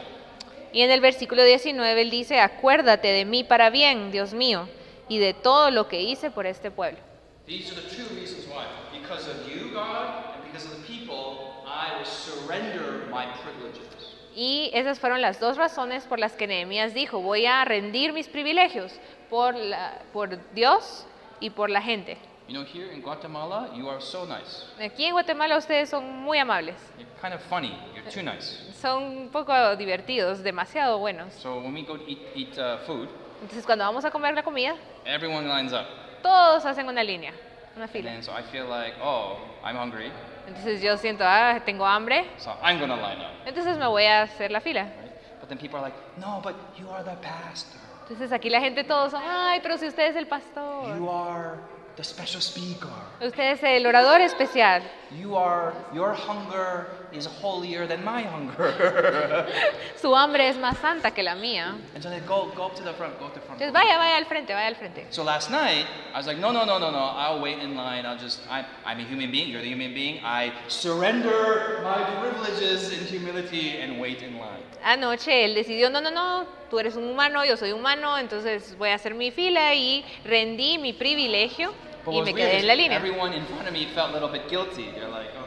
[0.74, 4.68] Y en el versículo 19 él dice, acuérdate de mí para bien, Dios mío,
[5.08, 7.00] y de todo lo que hice por este pueblo.
[7.48, 8.66] These are the two reasons why.
[8.92, 13.88] Because of you, God, and because of the people, I will surrender my privileges.
[14.36, 18.28] Y esas fueron las dos razones por las que Nehemías dijo, voy a rendir mis
[18.28, 18.92] privilegios
[19.30, 21.06] por, la- por Dios
[21.40, 22.18] y por la gente.
[22.50, 24.64] You know, here in Guatemala, you are so nice.
[24.80, 27.76] Aquí en Guatemala ustedes son muy amables, You're kind of funny.
[27.96, 28.58] You're too nice.
[28.80, 31.34] son un poco divertidos, demasiado buenos.
[31.34, 33.10] So when we go to eat, eat uh, food,
[33.42, 35.86] Entonces cuando vamos a comer la comida, everyone lines up.
[36.28, 37.32] Todos hacen una línea,
[37.76, 38.12] una And fila.
[38.12, 40.12] then so I feel like, oh, I'm hungry,
[40.48, 43.48] Entonces yo siento, ah, tengo hambre, so I'm gonna line up.
[43.48, 44.84] entonces me voy a hacer la fila.
[44.84, 45.12] Right?
[45.40, 47.80] But then people are like, no, but you are the pastor.
[48.04, 51.58] Entonces aquí la gente todos son, ay, pero si usted es el pastor, You are
[51.98, 52.90] the special speaker.
[53.22, 56.88] usted es el orador especial, You are your hunger
[57.18, 59.48] is holier than my hunger.
[60.02, 61.76] su hambre es más santa que la mía.
[61.94, 63.62] and so they go go up to the front, go up to the front.
[63.62, 65.06] Entonces vaya, vaya al frente, vaya al frente.
[65.10, 66.98] So last night, I was like, no, no, no, no, no.
[66.98, 68.06] I'll wait in line.
[68.06, 69.50] I'll just, I'm, I'm a human being.
[69.50, 70.20] You're the human being.
[70.24, 74.64] I surrender my privileges in humility and wait in line.
[74.84, 78.90] Anoche él decidió, no, no, no, tú eres un humano, yo soy humano, entonces voy
[78.90, 81.74] a hacer mi fila y rendí mi privilegio
[82.10, 82.98] y me quedé en la línea.
[82.98, 84.92] everyone in front of me felt a little bit guilty.
[84.92, 85.47] They're like, oh,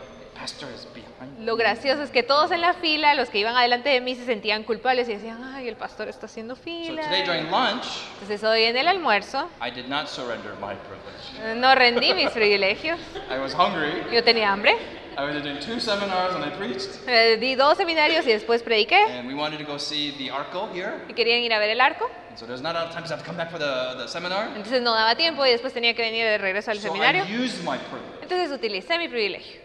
[1.40, 4.24] Lo gracioso es que todos en la fila, los que iban adelante de mí, se
[4.24, 7.02] sentían culpables y decían, ay, el pastor está haciendo So fila.
[7.02, 11.56] today during lunch, Entonces hoy en el almuerzo I did not surrender my privilege.
[11.60, 12.98] no rendí mis privilegios,
[13.30, 14.76] I was hungry, yo tenía hambre,
[15.18, 16.88] I was doing two seminars and I preached.
[17.06, 18.96] Eh, di dos seminarios y después prediqué.
[19.18, 20.92] And we wanted to go see the Arco here.
[21.08, 22.08] Y querían ir a ver el arco.
[22.30, 24.48] And so there's not enough time to have to come back for the, the seminar.
[24.56, 27.24] Entonces no daba tiempo y después tenía que venir de regreso al So seminario.
[27.24, 28.22] I used my privilege.
[28.22, 29.60] Entonces utilicé mi privilegio.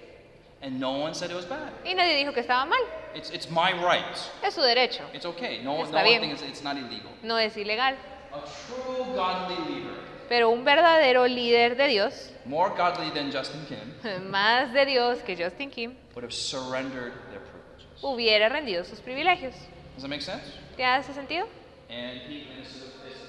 [0.62, 1.72] And no one said it was bad.
[1.86, 2.80] Y nadie dijo que estaba mal.
[3.14, 4.18] It's, it's my right.
[4.44, 5.04] Es su derecho.
[5.14, 5.62] It's okay.
[5.64, 6.22] No, no Está one bien.
[6.22, 7.12] thinks it's not illegal.
[7.24, 7.96] No es ilegal.
[8.34, 9.94] A true godly leader,
[10.28, 15.36] Pero un verdadero líder de Dios, more godly than Justin Kim, más de Dios que
[15.38, 18.02] Justin Kim, would have surrendered their privileges.
[18.02, 19.54] hubiera rendido sus privilegios.
[19.94, 20.44] Does that make sense?
[20.76, 21.48] ¿Te hace sentido?
[21.90, 22.74] And, he, and it's,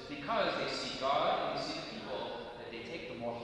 [0.09, 3.35] because they see God and they see the people that they take the more.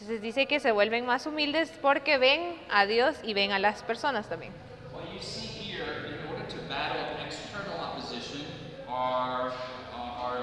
[0.00, 3.82] Entonces dice que se vuelven más humildes porque ven a Dios y ven a las
[3.82, 4.50] personas también.
[4.94, 8.46] What you see here, in order to battle external opposition,
[8.88, 9.52] are,
[9.92, 10.40] uh, uh.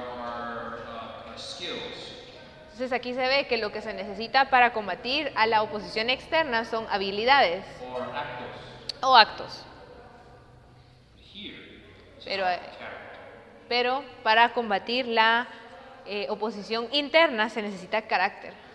[2.71, 6.63] Entonces aquí se ve que lo que se necesita para combatir a la oposición externa
[6.63, 7.65] son habilidades
[9.01, 9.65] o actos.
[12.23, 12.69] Pero, about eh.
[13.67, 15.47] Pero para combatir la
[16.05, 18.66] eh, oposición interna se necesita carácter.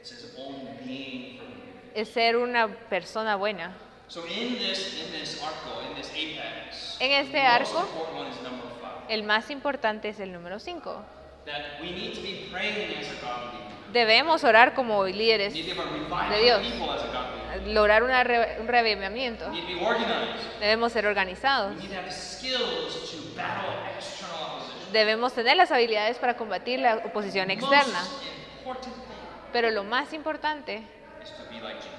[0.00, 1.92] It's his own being from here.
[1.94, 3.72] Es ser una persona buena.
[4.08, 7.80] So in this, in this arco, in this apex, En este the most arco.
[7.80, 9.12] important one is number five.
[9.12, 11.02] El más importante es el número 5.
[11.46, 13.92] That we need to be praying as a godly leader.
[13.92, 16.58] Debemos orar como líderes, We need to De Dios.
[16.58, 17.74] of people as a godly leader.
[17.74, 19.46] lograr una re- un reavivamiento.
[19.50, 20.60] We need to be organized.
[20.60, 21.74] Debemos ser organizados.
[21.76, 24.92] We need to have the skills to battle external opposition.
[24.92, 28.00] Debemos tener las habilidades para combatir la oposición externa.
[28.00, 28.22] Most
[28.60, 29.17] important thing
[29.52, 30.82] Pero lo más importante
[31.22, 31.94] is to be like Jesus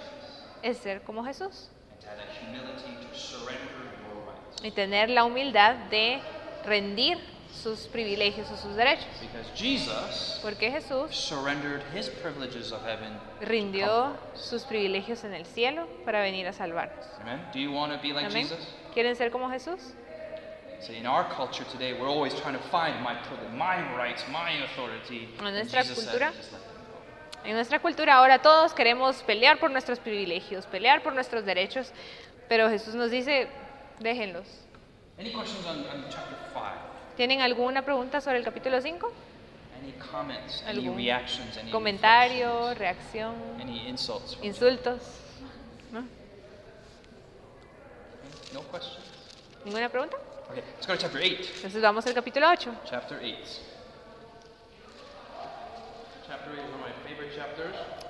[0.62, 3.64] es ser como Jesús and to have that humility to surrender
[4.08, 4.64] your rights.
[4.64, 6.22] y tener la humildad de
[6.66, 7.18] rendir
[7.52, 9.08] sus privilegios o sus derechos.
[9.22, 13.14] Because Jesus Porque Jesús surrendered his privileges of heaven.
[13.40, 17.06] to rindió sus privilegios en el cielo para venir a salvarnos.
[17.22, 17.42] Amen.
[17.52, 18.48] Do you want to be like Amén.
[18.48, 18.68] Jesus?
[18.94, 19.94] ¿Quieren ser como Jesús?
[20.82, 24.64] See, in our culture today, we're always trying to find my privilege, my rights, my
[24.64, 25.28] authority.
[25.40, 26.32] En nuestra cultura,
[27.44, 31.92] En nuestra cultura ahora todos queremos pelear por nuestros privilegios, pelear por nuestros derechos,
[32.48, 33.48] pero Jesús nos dice,
[34.00, 34.46] déjenlos.
[35.18, 36.64] Any questions on, on chapter 5?
[37.18, 39.12] ¿Tienen alguna pregunta sobre el capítulo 5?
[39.82, 40.64] Any comments?
[40.68, 41.58] Any ¿Algún reactions?
[41.58, 44.38] Any comentario, reacción, Any insults?
[44.42, 45.02] insultos?
[45.92, 46.02] ¿No?
[48.54, 49.06] No questions?
[49.66, 50.18] ¿Ninguna pregunta?
[50.50, 51.52] Okay, let's go to chapter 8.
[51.56, 52.72] Entonces vamos al capítulo 8.
[52.86, 53.36] Chapter 8.
[56.28, 56.99] Chapter 8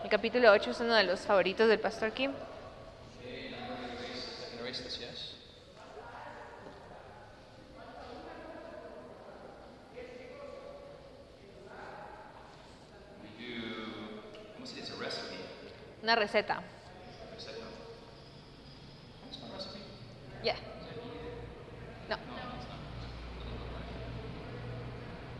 [0.03, 2.31] El capítulo 8 es uno de los favoritos del pastor Kim.
[16.01, 16.61] Una receta.
[20.41, 20.55] Ya.
[22.07, 22.17] No.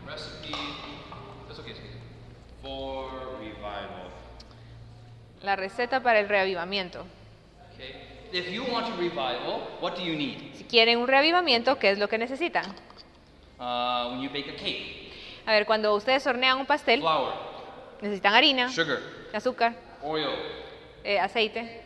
[0.06, 0.79] Recipe.
[2.62, 4.10] For revival.
[5.42, 7.04] La receta para el reavivamiento.
[7.74, 7.94] Okay.
[8.32, 10.54] If you want a revival, what do you need?
[10.54, 12.64] Si quieren un reavivamiento, ¿qué es lo que necesitan?
[13.58, 14.96] Uh, when you bake a cake,
[15.46, 17.32] A ver, cuando ustedes hornean un pastel, flour,
[18.02, 19.00] necesitan harina, sugar,
[19.32, 20.28] azúcar, oil.
[21.02, 21.82] eh, aceite,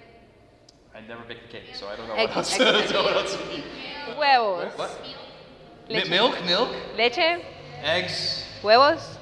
[0.94, 2.54] I never baked a cake, so I don't know Egg- what else.
[2.60, 3.64] egg- I don't know what else you need.
[4.16, 4.90] huevos, What?
[5.88, 7.40] Mi- leche, milk, milk, leche,
[7.82, 8.44] eggs.
[8.62, 9.18] huevos,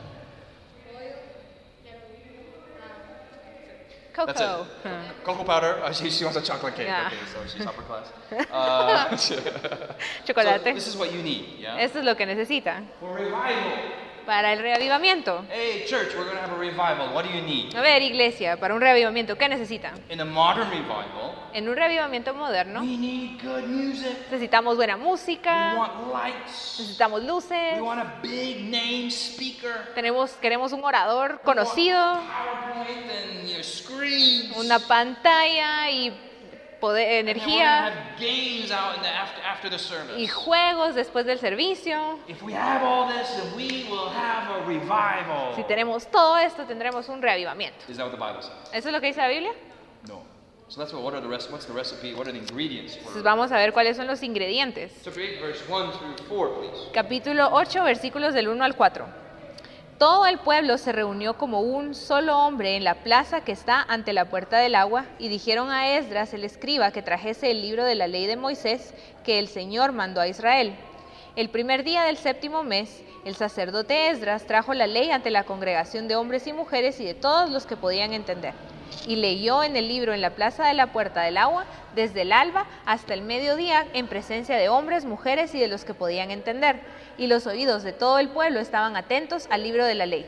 [4.14, 4.44] That's it.
[4.44, 4.66] cocoa.
[5.24, 5.80] Cocoa powder.
[5.84, 6.86] Oh, she, she wants a chocolate cake.
[6.86, 7.06] Yeah.
[7.08, 8.12] Okay, so she's upper class.
[8.50, 9.36] Uh, so
[10.24, 10.64] Chocolate.
[10.64, 11.78] this is what you need, yeah?
[11.80, 13.78] Esto es lo que necesitan For revival.
[14.26, 15.44] para el reavivamiento.
[15.50, 17.12] Hey, church, we're going to have a revival.
[17.14, 17.74] What do you need?
[17.74, 19.94] A ver, iglesia, para un reavivamiento, ¿qué necesitan?
[20.10, 22.82] In a modern revival, En un reavivamiento moderno.
[22.82, 25.90] Necesitamos buena música,
[26.78, 27.78] necesitamos luces,
[29.94, 32.18] tenemos, queremos un orador conocido,
[34.56, 36.12] una pantalla y
[36.80, 37.92] poder, energía.
[40.16, 42.18] y juegos después del servicio.
[42.28, 45.54] If we have all this, then we will have a revival.
[45.54, 47.84] Si tenemos todo esto, tendremos un reavivamiento.
[47.88, 48.08] ¿Eso
[48.72, 49.52] es lo que dice la Biblia?
[50.72, 51.02] So that's what.
[51.02, 51.50] What are the rest?
[51.50, 52.14] What's the recipe?
[52.14, 53.00] What are the ingredients for?
[53.00, 54.90] Entonces vamos a ver cuáles son los ingredientes.
[55.04, 56.90] Chapter 8, verse 1 through 4, please.
[56.94, 59.04] Capítulo 8, versículos del 1 al 4.
[59.98, 64.14] Todo el pueblo se reunió como un solo hombre en la plaza que está ante
[64.14, 67.94] la puerta del agua y dijeron a Esdras el escriba que trajese el libro de
[67.94, 70.74] la ley de Moisés que el Señor mandó a Israel.
[71.36, 76.08] El primer día del séptimo mes, el sacerdote Esdras trajo la ley ante la congregación
[76.08, 78.54] de hombres y mujeres y de todos los que podían entender.
[79.06, 82.32] Y leyó en el libro en la plaza de la puerta del agua, desde el
[82.32, 86.80] alba hasta el mediodía, en presencia de hombres, mujeres y de los que podían entender.
[87.18, 90.26] Y los oídos de todo el pueblo estaban atentos al libro de la ley.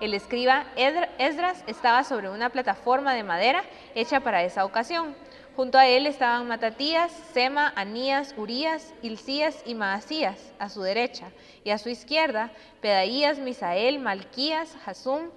[0.00, 3.62] El escriba Esdras estaba sobre una plataforma de madera
[3.94, 5.14] hecha para esa ocasión.
[5.56, 11.28] Junto a él estaban Matatías, Sema, Anías, Urías, Hilcías y Maasías a su derecha,
[11.62, 15.30] y a su izquierda Pedaías, Misael, Malquías, Hasum,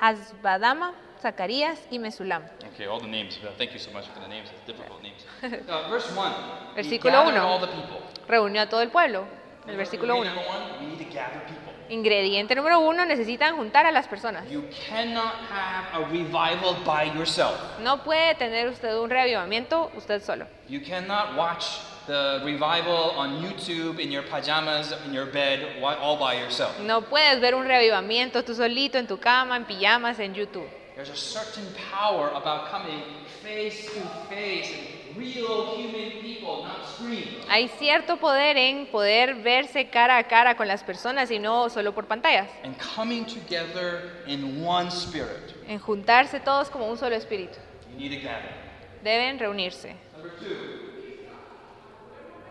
[0.00, 2.42] Hasbadama, Zacarías y Mesulam.
[2.74, 3.38] Okay, all the names.
[3.56, 4.48] Thank you so much for the names.
[4.50, 5.22] It's difficult names.
[5.68, 6.32] Uh, verse 1.
[6.32, 7.46] He Versículo gathered uno.
[7.46, 8.02] all the people.
[8.28, 9.24] Reunió a todo el pueblo.
[9.68, 10.24] El versículo 1.
[10.24, 11.72] Number one, we need to gather people.
[11.88, 14.50] Ingrediente número uno, necesitan juntar a las personas.
[14.50, 17.54] You cannot have a revival by yourself.
[17.80, 20.46] No puede tener usted un reavivamiento usted solo.
[20.68, 21.64] You cannot watch
[22.06, 26.78] the revival on YouTube in your pajamas, in your bed, all by yourself.
[26.80, 30.66] No puedes ver un reavivamiento tú solito en tu cama, en pijamas, en YouTube.
[31.04, 33.02] There's a certain power about coming
[33.42, 37.44] face to face and real human people, not screens.
[37.48, 41.92] Hay cierto poder en poder verse cara a cara con las personas y no solo
[41.92, 42.48] por pantallas.
[42.62, 45.56] And coming together in one spirit.
[45.66, 47.58] En juntarse todos como un solo espíritu.
[47.90, 48.54] You need to gather.
[49.02, 49.96] Deben reunirse.
[50.16, 50.54] Number two,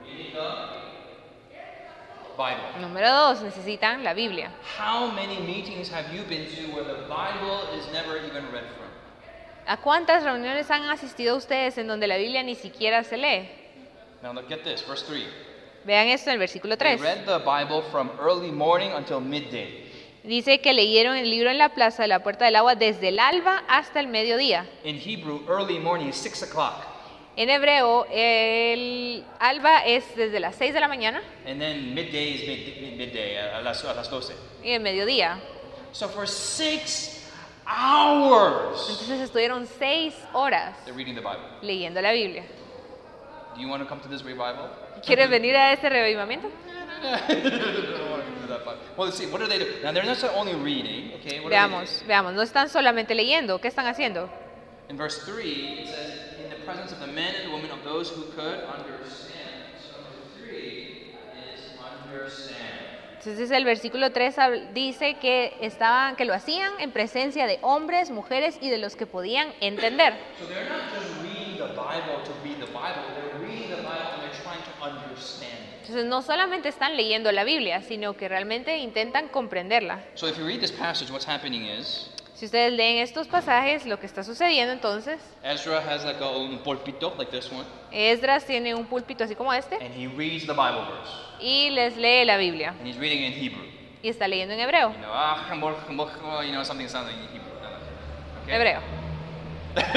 [0.06, 0.36] you need.
[2.80, 4.52] Número dos, necesitan la Biblia.
[4.80, 8.90] How many meetings have you been to where the Bible is never even read from?
[9.68, 13.50] ¿A cuántas reuniones han asistido ustedes en donde la Biblia ni siquiera se lee?
[14.24, 15.24] Now look at this, verse 3.
[15.86, 17.02] Vean esto en el versículo They 3.
[17.02, 19.88] read the Bible from early morning until midday.
[20.24, 23.20] Dice que leyeron el libro en la plaza de la Puerta del Agua desde el
[23.20, 24.68] alba hasta el mediodía.
[24.84, 26.91] In Hebrew, early morning is 6 o'clock.
[27.42, 32.42] En hebreo, el alba es desde las 6 de la mañana And then midday is
[32.48, 34.36] mid- mid- midday, a las, a las 12.
[34.64, 35.40] y el mediodía.
[35.92, 37.28] So for six
[37.66, 41.42] hours, Entonces estuvieron 6 horas they're reading the Bible.
[41.64, 42.44] leyendo la Biblia.
[43.56, 44.70] Do you want to come to this revival?
[45.04, 46.48] ¿Quieres venir a este revivimiento?
[48.96, 49.66] well, let's see, what do they do?
[49.82, 51.40] Now, they're not only reading, okay?
[51.40, 54.28] What do they Veamos, veamos, no están solamente leyendo, ¿qué están haciendo?
[54.28, 54.30] do?
[54.90, 56.31] In verse 3, it says,
[56.62, 59.50] the presence of the men and the women of those who could understand.
[59.82, 61.02] So, number 3
[61.56, 62.88] is understand.
[63.20, 68.10] Entonces el versículo 3 hab- dice que estaban que lo hacían en presencia de hombres,
[68.10, 70.14] mujeres y de los que podían entender.
[70.40, 74.10] So they're not just reading the Bible to read the Bible, they're reading the Bible
[74.14, 75.82] and they're trying to understand it.
[75.82, 80.04] Entonces no solamente están leyendo la Biblia, sino que realmente intentan comprenderla.
[80.16, 82.10] So if you read this passage, what's happening is
[82.42, 86.58] Si ustedes leen estos pasajes, lo que está sucediendo entonces, Ezra has like a un
[86.64, 90.54] pulpito like this one, Esdras tiene un púlpito así como este and he reads the
[90.54, 93.64] Bible verse, y les lee la Biblia and he's reading in Hebrew.
[94.02, 94.90] y está leyendo en hebreo.
[94.90, 97.52] You know, ah, you know, something sounds like Hebrew.
[98.42, 98.56] Okay?
[98.56, 98.82] Hebreo.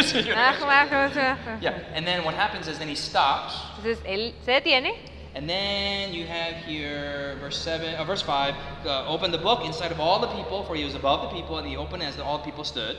[0.05, 3.55] So you're- Entonces yeah, and then what happens is then he stops,
[4.05, 4.95] él se detiene
[5.35, 8.55] and then you have here verse seven, uh, verse five.
[8.85, 11.59] Uh, open the book inside of all the people, for he was above the people,
[11.59, 12.97] and he opened as all the people stood.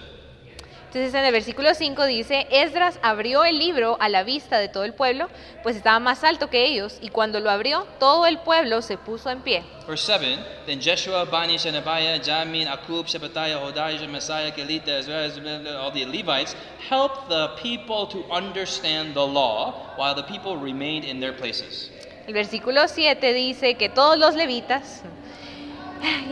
[0.96, 4.86] Entonces en el versículo 5 dice, Esdras abrió el libro a la vista de todo
[4.86, 5.28] el pueblo,
[5.62, 9.30] pues estaba más alto que ellos, y cuando lo abrió, todo el pueblo se puso
[9.30, 9.66] en pie.
[9.86, 15.38] Verse 7 Then Jeshua, Bani, Shenabiah, Jamin, Akub, Shephatiah, Hodijah, Messiah, Kelita, well as
[15.76, 16.56] all the Levites
[16.88, 21.90] helped the people to understand the law while the people remained in their places.
[22.28, 25.04] El versículo 7 dice que todos los levitas,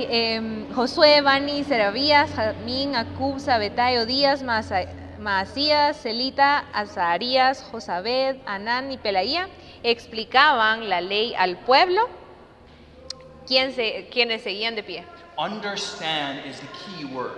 [0.10, 4.42] em, Josué, Bani, Serabías, Jamín, Acub, Sabetai, Odías,
[5.20, 9.48] Maasías, Celita, Azarías, Josabed, Anán y Pelaía,
[9.84, 12.10] explicaban la ley al pueblo,
[13.48, 15.04] quien se- quienes seguían de pie.
[15.38, 17.32] Understand is the key word.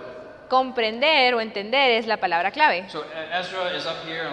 [0.48, 2.88] Comprender o entender es la palabra clave.
[2.88, 3.04] So uh,
[3.40, 4.28] Ezra is up here.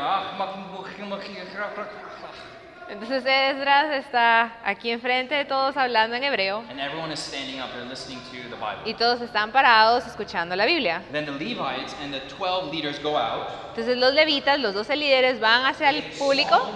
[2.94, 7.60] "Ah, Entonces Esdras está aquí enfrente de todos hablando en hebreo And everyone is standing
[7.60, 8.84] up there listening to the Bible.
[8.86, 11.02] y todos están parados escuchando la Biblia.
[11.12, 13.48] Then the Levites and the 12 leaders go out.
[13.70, 16.70] Entonces los levitas, los 12 líderes, van hacia el público,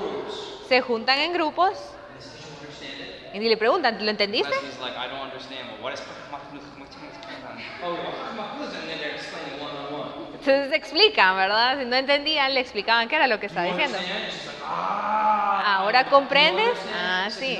[0.67, 1.77] se juntan en grupos
[3.33, 4.49] y le preguntan, ¿lo entendiste?
[4.81, 5.69] Like, I don't understand.
[5.69, 6.01] Well, what is
[7.83, 10.36] Oh, and then they're explaining one on one.
[10.47, 11.77] Entonces explican, ¿verdad?
[11.77, 13.97] Si no entendían, le explicaban qué era lo que estaba diciendo.
[14.65, 15.79] ah.
[15.79, 16.71] ¿Ahora comprendes?
[16.95, 17.59] Ah, sí.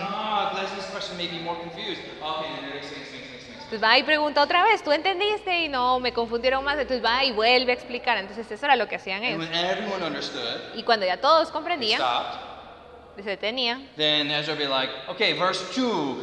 [3.56, 5.66] Entonces va y pregunta otra vez, ¿tú entendiste?
[5.66, 6.78] Y no, me confundieron más.
[6.78, 8.18] Entonces va y vuelve a explicar.
[8.20, 9.46] Entonces eso era lo que hacían ellos.
[10.74, 12.02] Y cuando ya todos comprendían,
[13.18, 13.90] se detenían.
[13.98, 16.18] then Ezra would be like, okay, verse 2.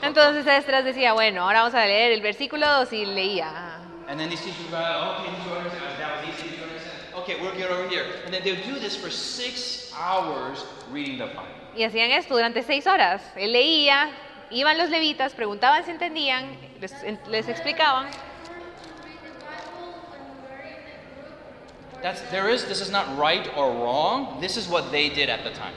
[0.00, 3.85] Entonces Esdras decía, bueno, ahora vamos a leer el versículo 2 y leía.
[4.08, 6.60] And then these teachers would be like, okay, these orders, uh, that was easy, these
[6.60, 6.82] orders.
[7.14, 8.04] Uh, okay, we'll get over here.
[8.24, 11.42] And then they would do this for six hours reading the Bible.
[11.76, 13.20] Y hacían esto durante seis horas.
[13.36, 14.10] Él leía,
[14.50, 16.92] iban los levitas, preguntaban si entendían, les,
[17.28, 18.06] les explicaban.
[18.06, 22.02] read the Bible when we're in a group.
[22.02, 24.40] That's, there is, this is not right or wrong.
[24.40, 25.74] This is what they did at the time.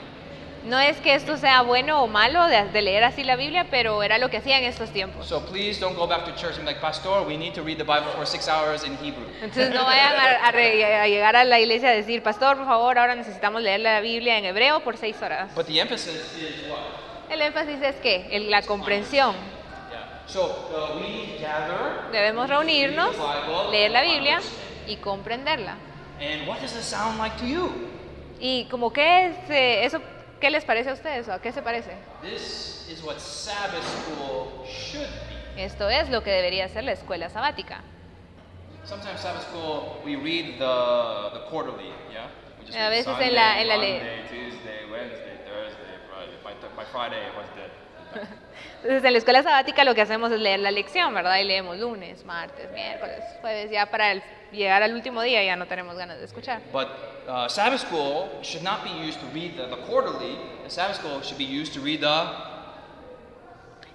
[0.64, 4.02] No es que esto sea bueno o malo de, de leer así la Biblia, pero
[4.02, 5.26] era lo que hacían en estos tiempos.
[5.26, 7.78] So please don't go back to church and be like, Pastor, we need to read
[7.78, 9.24] the Bible for six hours in Hebrew.
[9.40, 12.66] Entonces no vayan a, a re- a llegar a la iglesia a decir, pastor, por
[12.66, 15.48] favor, ahora necesitamos leer la Biblia en hebreo por seis horas.
[15.54, 17.30] But the emphasis is what?
[17.30, 19.34] El énfasis es que el- la comprensión.
[19.90, 20.22] Yeah.
[20.26, 23.16] So uh, we gather, Debemos reunirnos,
[23.70, 24.40] leer la Biblia
[24.86, 25.76] y comprenderla.
[26.20, 27.70] and what does it sound like to you?
[28.38, 30.00] Y como que es, eh, eso,
[30.40, 31.90] ¿qué les parece a ustedes o a qué se parece?
[32.22, 35.06] This is what Sabbath school should
[35.54, 35.62] be.
[35.64, 37.82] Esto es lo que debería ser la escuela sabática.
[38.84, 42.26] Sometimes Sabbath school, we read the, the quarterly, yeah?
[42.58, 46.36] We just A veces en la- en la le- Monday, Tuesday, Wednesday, Thursday, Friday.
[46.42, 47.70] By, th- by Friday, it was dead.
[48.82, 51.38] Entonces en la escuela sabática lo que hacemos es leer la lección, ¿verdad?
[51.38, 54.22] Y leemos lunes, martes, miércoles, jueves, ya para el-
[54.52, 56.60] llegar al último día ya no tenemos ganas de escuchar.
[56.72, 56.88] But
[57.28, 60.38] uh, Sabbath school should not be used to read the, the quarterly.
[60.64, 62.50] The Sabbath school should be used to read the.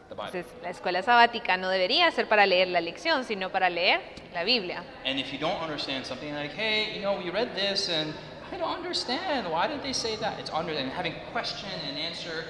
[0.09, 4.01] Entonces la escuela sabática no debería ser para leer la lección, sino para leer
[4.33, 4.83] la Biblia.
[5.05, 8.13] And if you don't understand something like, hey, you know, we read this and
[8.51, 9.51] I don't understand.
[9.51, 10.39] Why didn't they say that?
[10.39, 12.45] It's under and having question and answer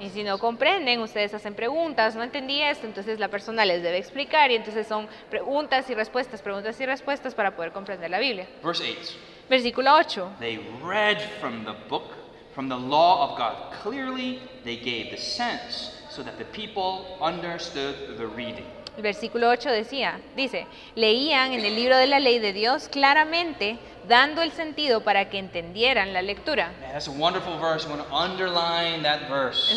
[0.00, 3.98] Y si no comprenden, ustedes hacen preguntas, no entendí esto, entonces la persona les debe
[3.98, 8.48] explicar y entonces son preguntas y respuestas, preguntas y respuestas para poder comprender la Biblia.
[8.62, 9.14] Verse 8.
[9.48, 10.36] Versículo 8.
[10.40, 12.12] They read from the book,
[12.54, 14.40] from the law of God clearly.
[14.64, 18.66] They gave the sense so that the people understood the reading.
[18.96, 23.76] El versículo 8 decía, dice, leían en el libro de la ley de Dios claramente,
[24.06, 26.70] dando el sentido para que entendieran la lectura.
[26.94, 27.10] Ese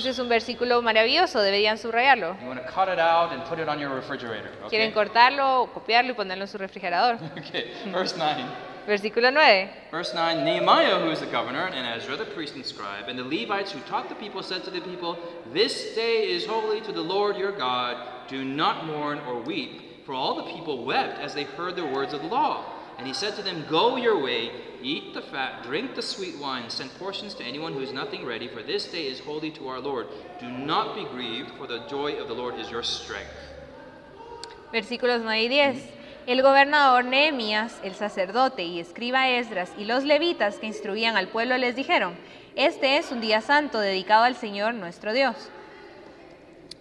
[0.09, 2.37] es un versículo maravilloso, deberían subrayarlo.
[3.95, 4.51] Refrigerator.
[4.69, 4.93] Quieren Okay.
[4.93, 7.17] cortarlo, copiarlo y ponerlo en su refrigerador.
[7.47, 7.73] Okay.
[7.91, 8.43] Verse 9.
[8.85, 9.69] Versículo 9.
[9.91, 13.23] Verse 9 Nehemiah, who is the governor, and Ezra, the priest and scribe, and the
[13.23, 15.17] Levites who taught the people, said to the people,
[15.51, 17.97] This day is holy to the Lord your God.
[18.29, 20.05] Do not mourn or weep.
[20.05, 22.65] For all the people wept as they heard the words of the law.
[22.97, 24.51] And he said to them, Go your way,
[24.81, 28.47] eat the fat, drink the sweet wine, send portions to anyone who has nothing ready,
[28.47, 30.07] for this day is holy to our Lord.
[30.39, 33.29] Do not be grieved, for the joy of the Lord is your strength.
[34.71, 35.97] Versículos 9 y 10.
[36.27, 41.57] El gobernador Nehemías, el sacerdote y escriba Esdras y los levitas que instruían al pueblo
[41.57, 42.17] les dijeron,
[42.55, 45.49] este es un día santo dedicado al Señor nuestro Dios.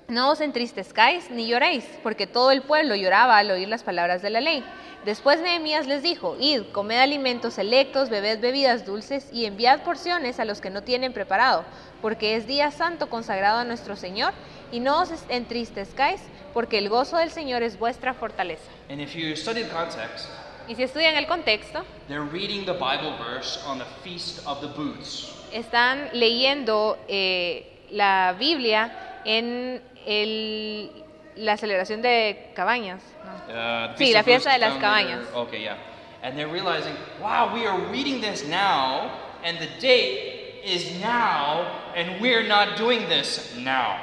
[0.09, 4.31] No os entristezcáis ni lloréis, porque todo el pueblo lloraba al oír las palabras de
[4.31, 4.65] la ley.
[5.05, 10.45] Después Nehemías les dijo, id, comed alimentos selectos, bebed bebidas dulces y enviad porciones a
[10.45, 11.65] los que no tienen preparado,
[12.03, 14.33] porque es día santo consagrado a nuestro Señor,
[14.71, 16.21] y no os entristezcáis,
[16.55, 18.71] porque el gozo del Señor es vuestra fortaleza.
[18.89, 20.29] And if you study the context,
[20.69, 24.69] Y si estudian el contexto, they're reading the Bible verse on the Feast of the
[24.69, 25.33] Booths.
[25.53, 31.05] están leyendo eh, la Biblia en el-
[31.37, 33.03] la celebración de cabañas.
[33.25, 33.93] ¿no?
[33.93, 35.21] Uh, Sí, la fiesta de las cabañas.
[35.35, 35.77] Okay, yeah.
[36.23, 39.11] And they're realizing, wow, we are reading this now,
[39.45, 43.97] and the date is now, and we're not doing this now.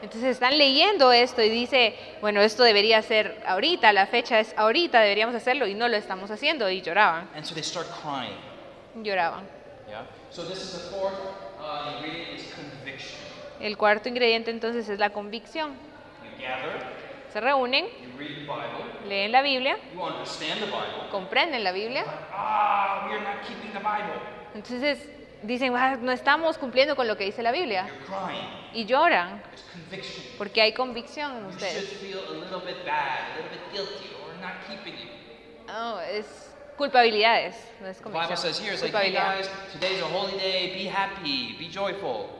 [0.00, 5.00] Entonces están leyendo esto y dice, bueno, esto debería ser ahorita, la fecha es ahorita,
[5.00, 8.34] deberíamos hacerlo y no lo estamos haciendo y lloraban, And so they start crying.
[9.04, 9.44] lloraban.
[9.88, 10.02] Yeah.
[10.30, 11.14] So this is the fourth
[11.60, 12.44] uh, ingredient is.
[13.60, 15.72] El cuarto ingrediente entonces es la convicción.
[17.32, 17.86] Se reúnen,
[19.08, 19.76] leen la Biblia,
[21.10, 23.08] comprenden la Biblia, Ah,
[24.54, 25.08] entonces
[25.42, 27.86] dicen, "Ah, no estamos cumpliendo con lo que dice la Biblia.
[28.72, 29.42] Y lloran.
[30.38, 32.00] Porque hay convicción en ustedes.
[35.66, 36.47] No, es
[36.78, 38.32] culpabilidades, no es convicción.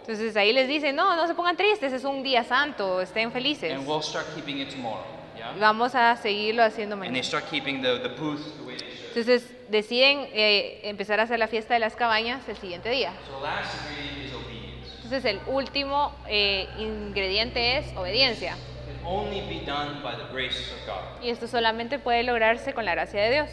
[0.00, 3.72] Entonces ahí les dicen, no, no se pongan tristes, es un día santo, estén felices.
[3.72, 5.04] and we'll start keeping it tomorrow.
[5.36, 5.52] Yeah?
[5.58, 7.24] Vamos a seguirlo haciendo And they mañana.
[7.24, 9.08] start keeping the, the booth the way they should.
[9.08, 13.12] Entonces deciden eh, empezar a hacer la fiesta de las cabañas el siguiente día.
[13.26, 14.88] So the last ingredient is obedience.
[15.04, 18.54] Entonces el último eh, ingrediente es obediencia.
[18.54, 21.22] It can only be done by the grace of God.
[21.24, 23.50] Y esto solamente puede lograrse con la gracia de Dios.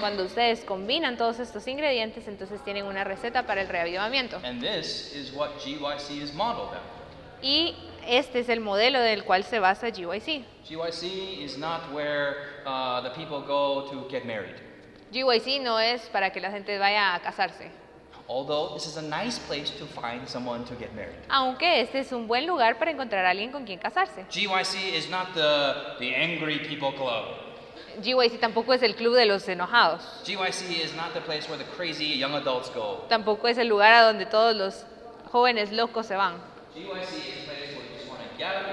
[0.00, 4.40] Cuando ustedes combinan todos estos ingredientes, entonces tienen una receta para el reavivamiento.
[4.42, 7.00] And this is what GYC is modeled after.
[7.42, 7.74] Y
[8.06, 10.44] este es el modelo del cual se basa GYC.
[10.68, 14.56] GYC is not where uh, the people go to get married.
[15.12, 17.70] GYC no es para que la gente vaya a casarse,
[18.32, 21.18] Although this is a nice place to find someone to get married.
[21.28, 24.24] aunque este es un buen lugar para encontrar a alguien con quien casarse.
[24.30, 27.24] GYC is not the, the angry people club.
[28.00, 31.68] GYC tampoco es el club de los enojados, GYC is not the place where the
[31.76, 33.04] crazy young adults go.
[33.08, 34.84] tampoco es el lugar a donde todos los
[35.32, 36.34] jóvenes locos se van.
[36.72, 38.64] GYC is a place where you just want to gather,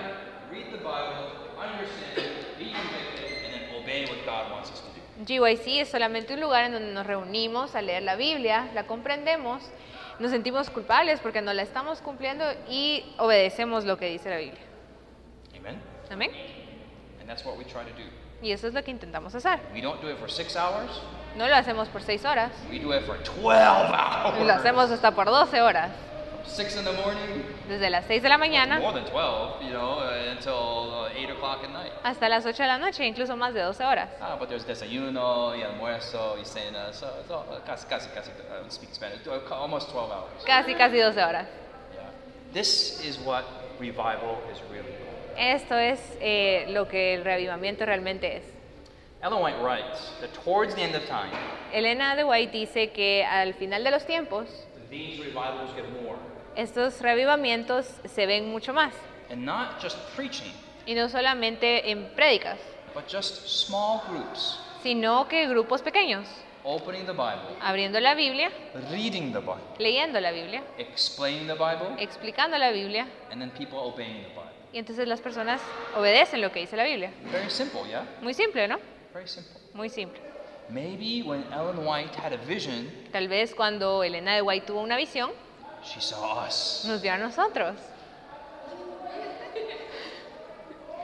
[0.51, 2.29] read the Bible, understand,
[2.59, 4.96] be convicted, and then obey what God wants us to do.
[5.25, 9.63] GYC es solamente un lugar en donde nos reunimos a leer la Biblia, la comprendemos,
[10.19, 14.61] nos sentimos culpables porque no la estamos cumpliendo y obedecemos lo que dice la Biblia.
[15.57, 15.81] Amen?
[16.11, 16.31] Amén.
[17.19, 18.07] And that's what we try to do.
[18.41, 19.59] Y eso es lo que intentamos hacer.
[19.73, 20.91] We don't do it for six hours,
[21.35, 24.45] No lo hacemos por seis horas, we do it for 12 hours.
[24.45, 25.91] lo hacemos hasta por 12 horas,
[26.47, 29.99] Six in the morning, desde las 6 de la mañana more than 12, you know,
[29.99, 31.91] uh, until uh, 8 o'clock at night.
[32.03, 34.09] hasta las 8 de la noche, incluso más de 12 horas.
[34.21, 38.31] Ah, but there's desayuno, y almuerzo, y cena, so it's all, uh, casi, casi, casi,
[38.31, 39.19] I don't speak Spanish,
[39.51, 40.43] almost 12 hours.
[40.45, 41.47] Casi, casi 12 horas.
[41.93, 42.09] Yeah.
[42.53, 43.45] This is what
[43.79, 45.37] revival is really about.
[45.37, 48.43] Esto es eh, lo que el reavivamiento realmente es.
[49.21, 51.31] Ellen White writes that towards the end of time,
[51.73, 54.47] Elena de White dice que al final de los tiempos,
[54.89, 56.17] these revivals get more.
[56.57, 58.93] Estos reavivamientos se ven mucho más.
[59.29, 60.51] And not just preaching,
[60.85, 62.57] Y no solamente en prédicas,
[62.93, 66.27] but just small groups sino que grupos pequeños,
[66.63, 68.49] opening the Bible, abriendo la Biblia,
[68.89, 73.77] reading the Bible, leyendo la Biblia, explaining the Bible, explicando la Biblia, and then people
[73.79, 74.51] obeying the Bible.
[74.73, 75.61] y entonces las personas
[75.95, 77.11] obedecen lo que dice la Biblia.
[77.31, 78.05] Very simple, yeah?
[78.21, 78.77] Muy simple, ¿no?
[79.13, 79.59] Very simple.
[79.73, 80.19] Muy simple.
[80.69, 84.97] Maybe when Ellen White had a vision, Tal vez cuando Elena de White tuvo una
[84.97, 85.31] visión,
[85.93, 86.83] she saw us.
[86.85, 87.75] nos vio a nosotros.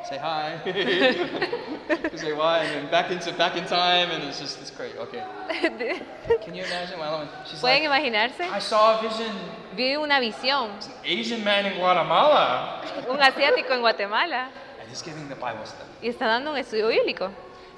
[0.09, 0.59] Say hi.
[2.17, 4.97] Say why, and then back into back in time, and it's just it's great.
[4.97, 5.23] Okay.
[6.43, 6.99] Can you imagine?
[6.99, 8.41] Well, she's ¿Pueden like, imaginarse?
[8.41, 9.33] I saw a vision.
[9.77, 14.49] Vi una visión, It's an Asian man in Guatemala, un asiático en Guatemala,
[14.81, 15.89] and he's giving the Bible study.
[16.01, 17.31] y está dando un estudio bíblico.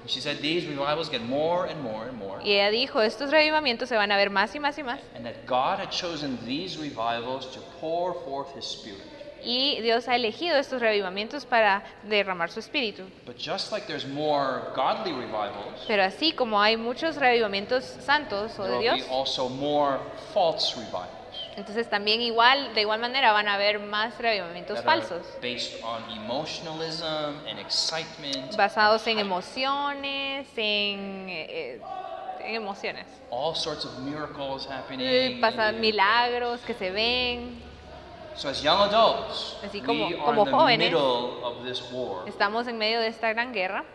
[0.08, 3.89] She said these revivals get more and more and more, Y ella dijo, estos revivamientos
[3.89, 4.99] se van a ver más y más y más.
[5.16, 9.01] and that God had chosen these revivals to pour forth His Spirit.
[9.43, 13.03] Y Dios ha elegido estos revivamientos para derramar su espíritu.
[13.28, 18.64] But just like there's more godly revivals, Pero así como hay muchos revivamientos santos o
[18.64, 19.99] there de will Dios, be also more
[20.34, 21.10] false revivals
[21.56, 24.14] entonces también igual, de igual manera van a haber más
[24.80, 27.06] are falsos, based on emotionalism
[27.49, 31.82] and excitement, basados en emociones, en, eh,
[32.39, 33.08] en emociones.
[33.30, 35.41] all sorts of miracles Eh, happening.
[35.41, 37.62] Pasan milagros que se ven.
[38.36, 41.82] So as young adults, Así como- we are como in the jóvenes, middle of this
[41.91, 43.86] war, Estamos en medio de esta gran guerra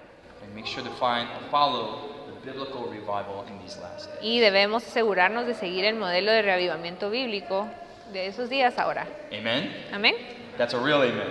[0.42, 2.09] and make sure to find follow
[2.40, 4.18] the biblical revival in these last days.
[4.22, 7.68] y debemos asegurarnos de seguir el modelo de reavivamiento bíblico
[8.12, 9.06] de esos días ahora.
[9.32, 9.72] Amen.
[9.92, 10.14] Amén.
[10.56, 11.28] That's a real amen.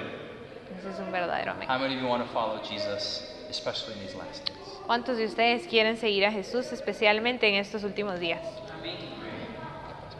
[0.79, 1.67] Ese es un verdadero amén.
[1.69, 4.57] How many of you want to follow Jesus, especially in these last days?
[4.87, 8.41] ¿Cuántos de ustedes quieren seguir a Jesús especialmente en estos últimos días?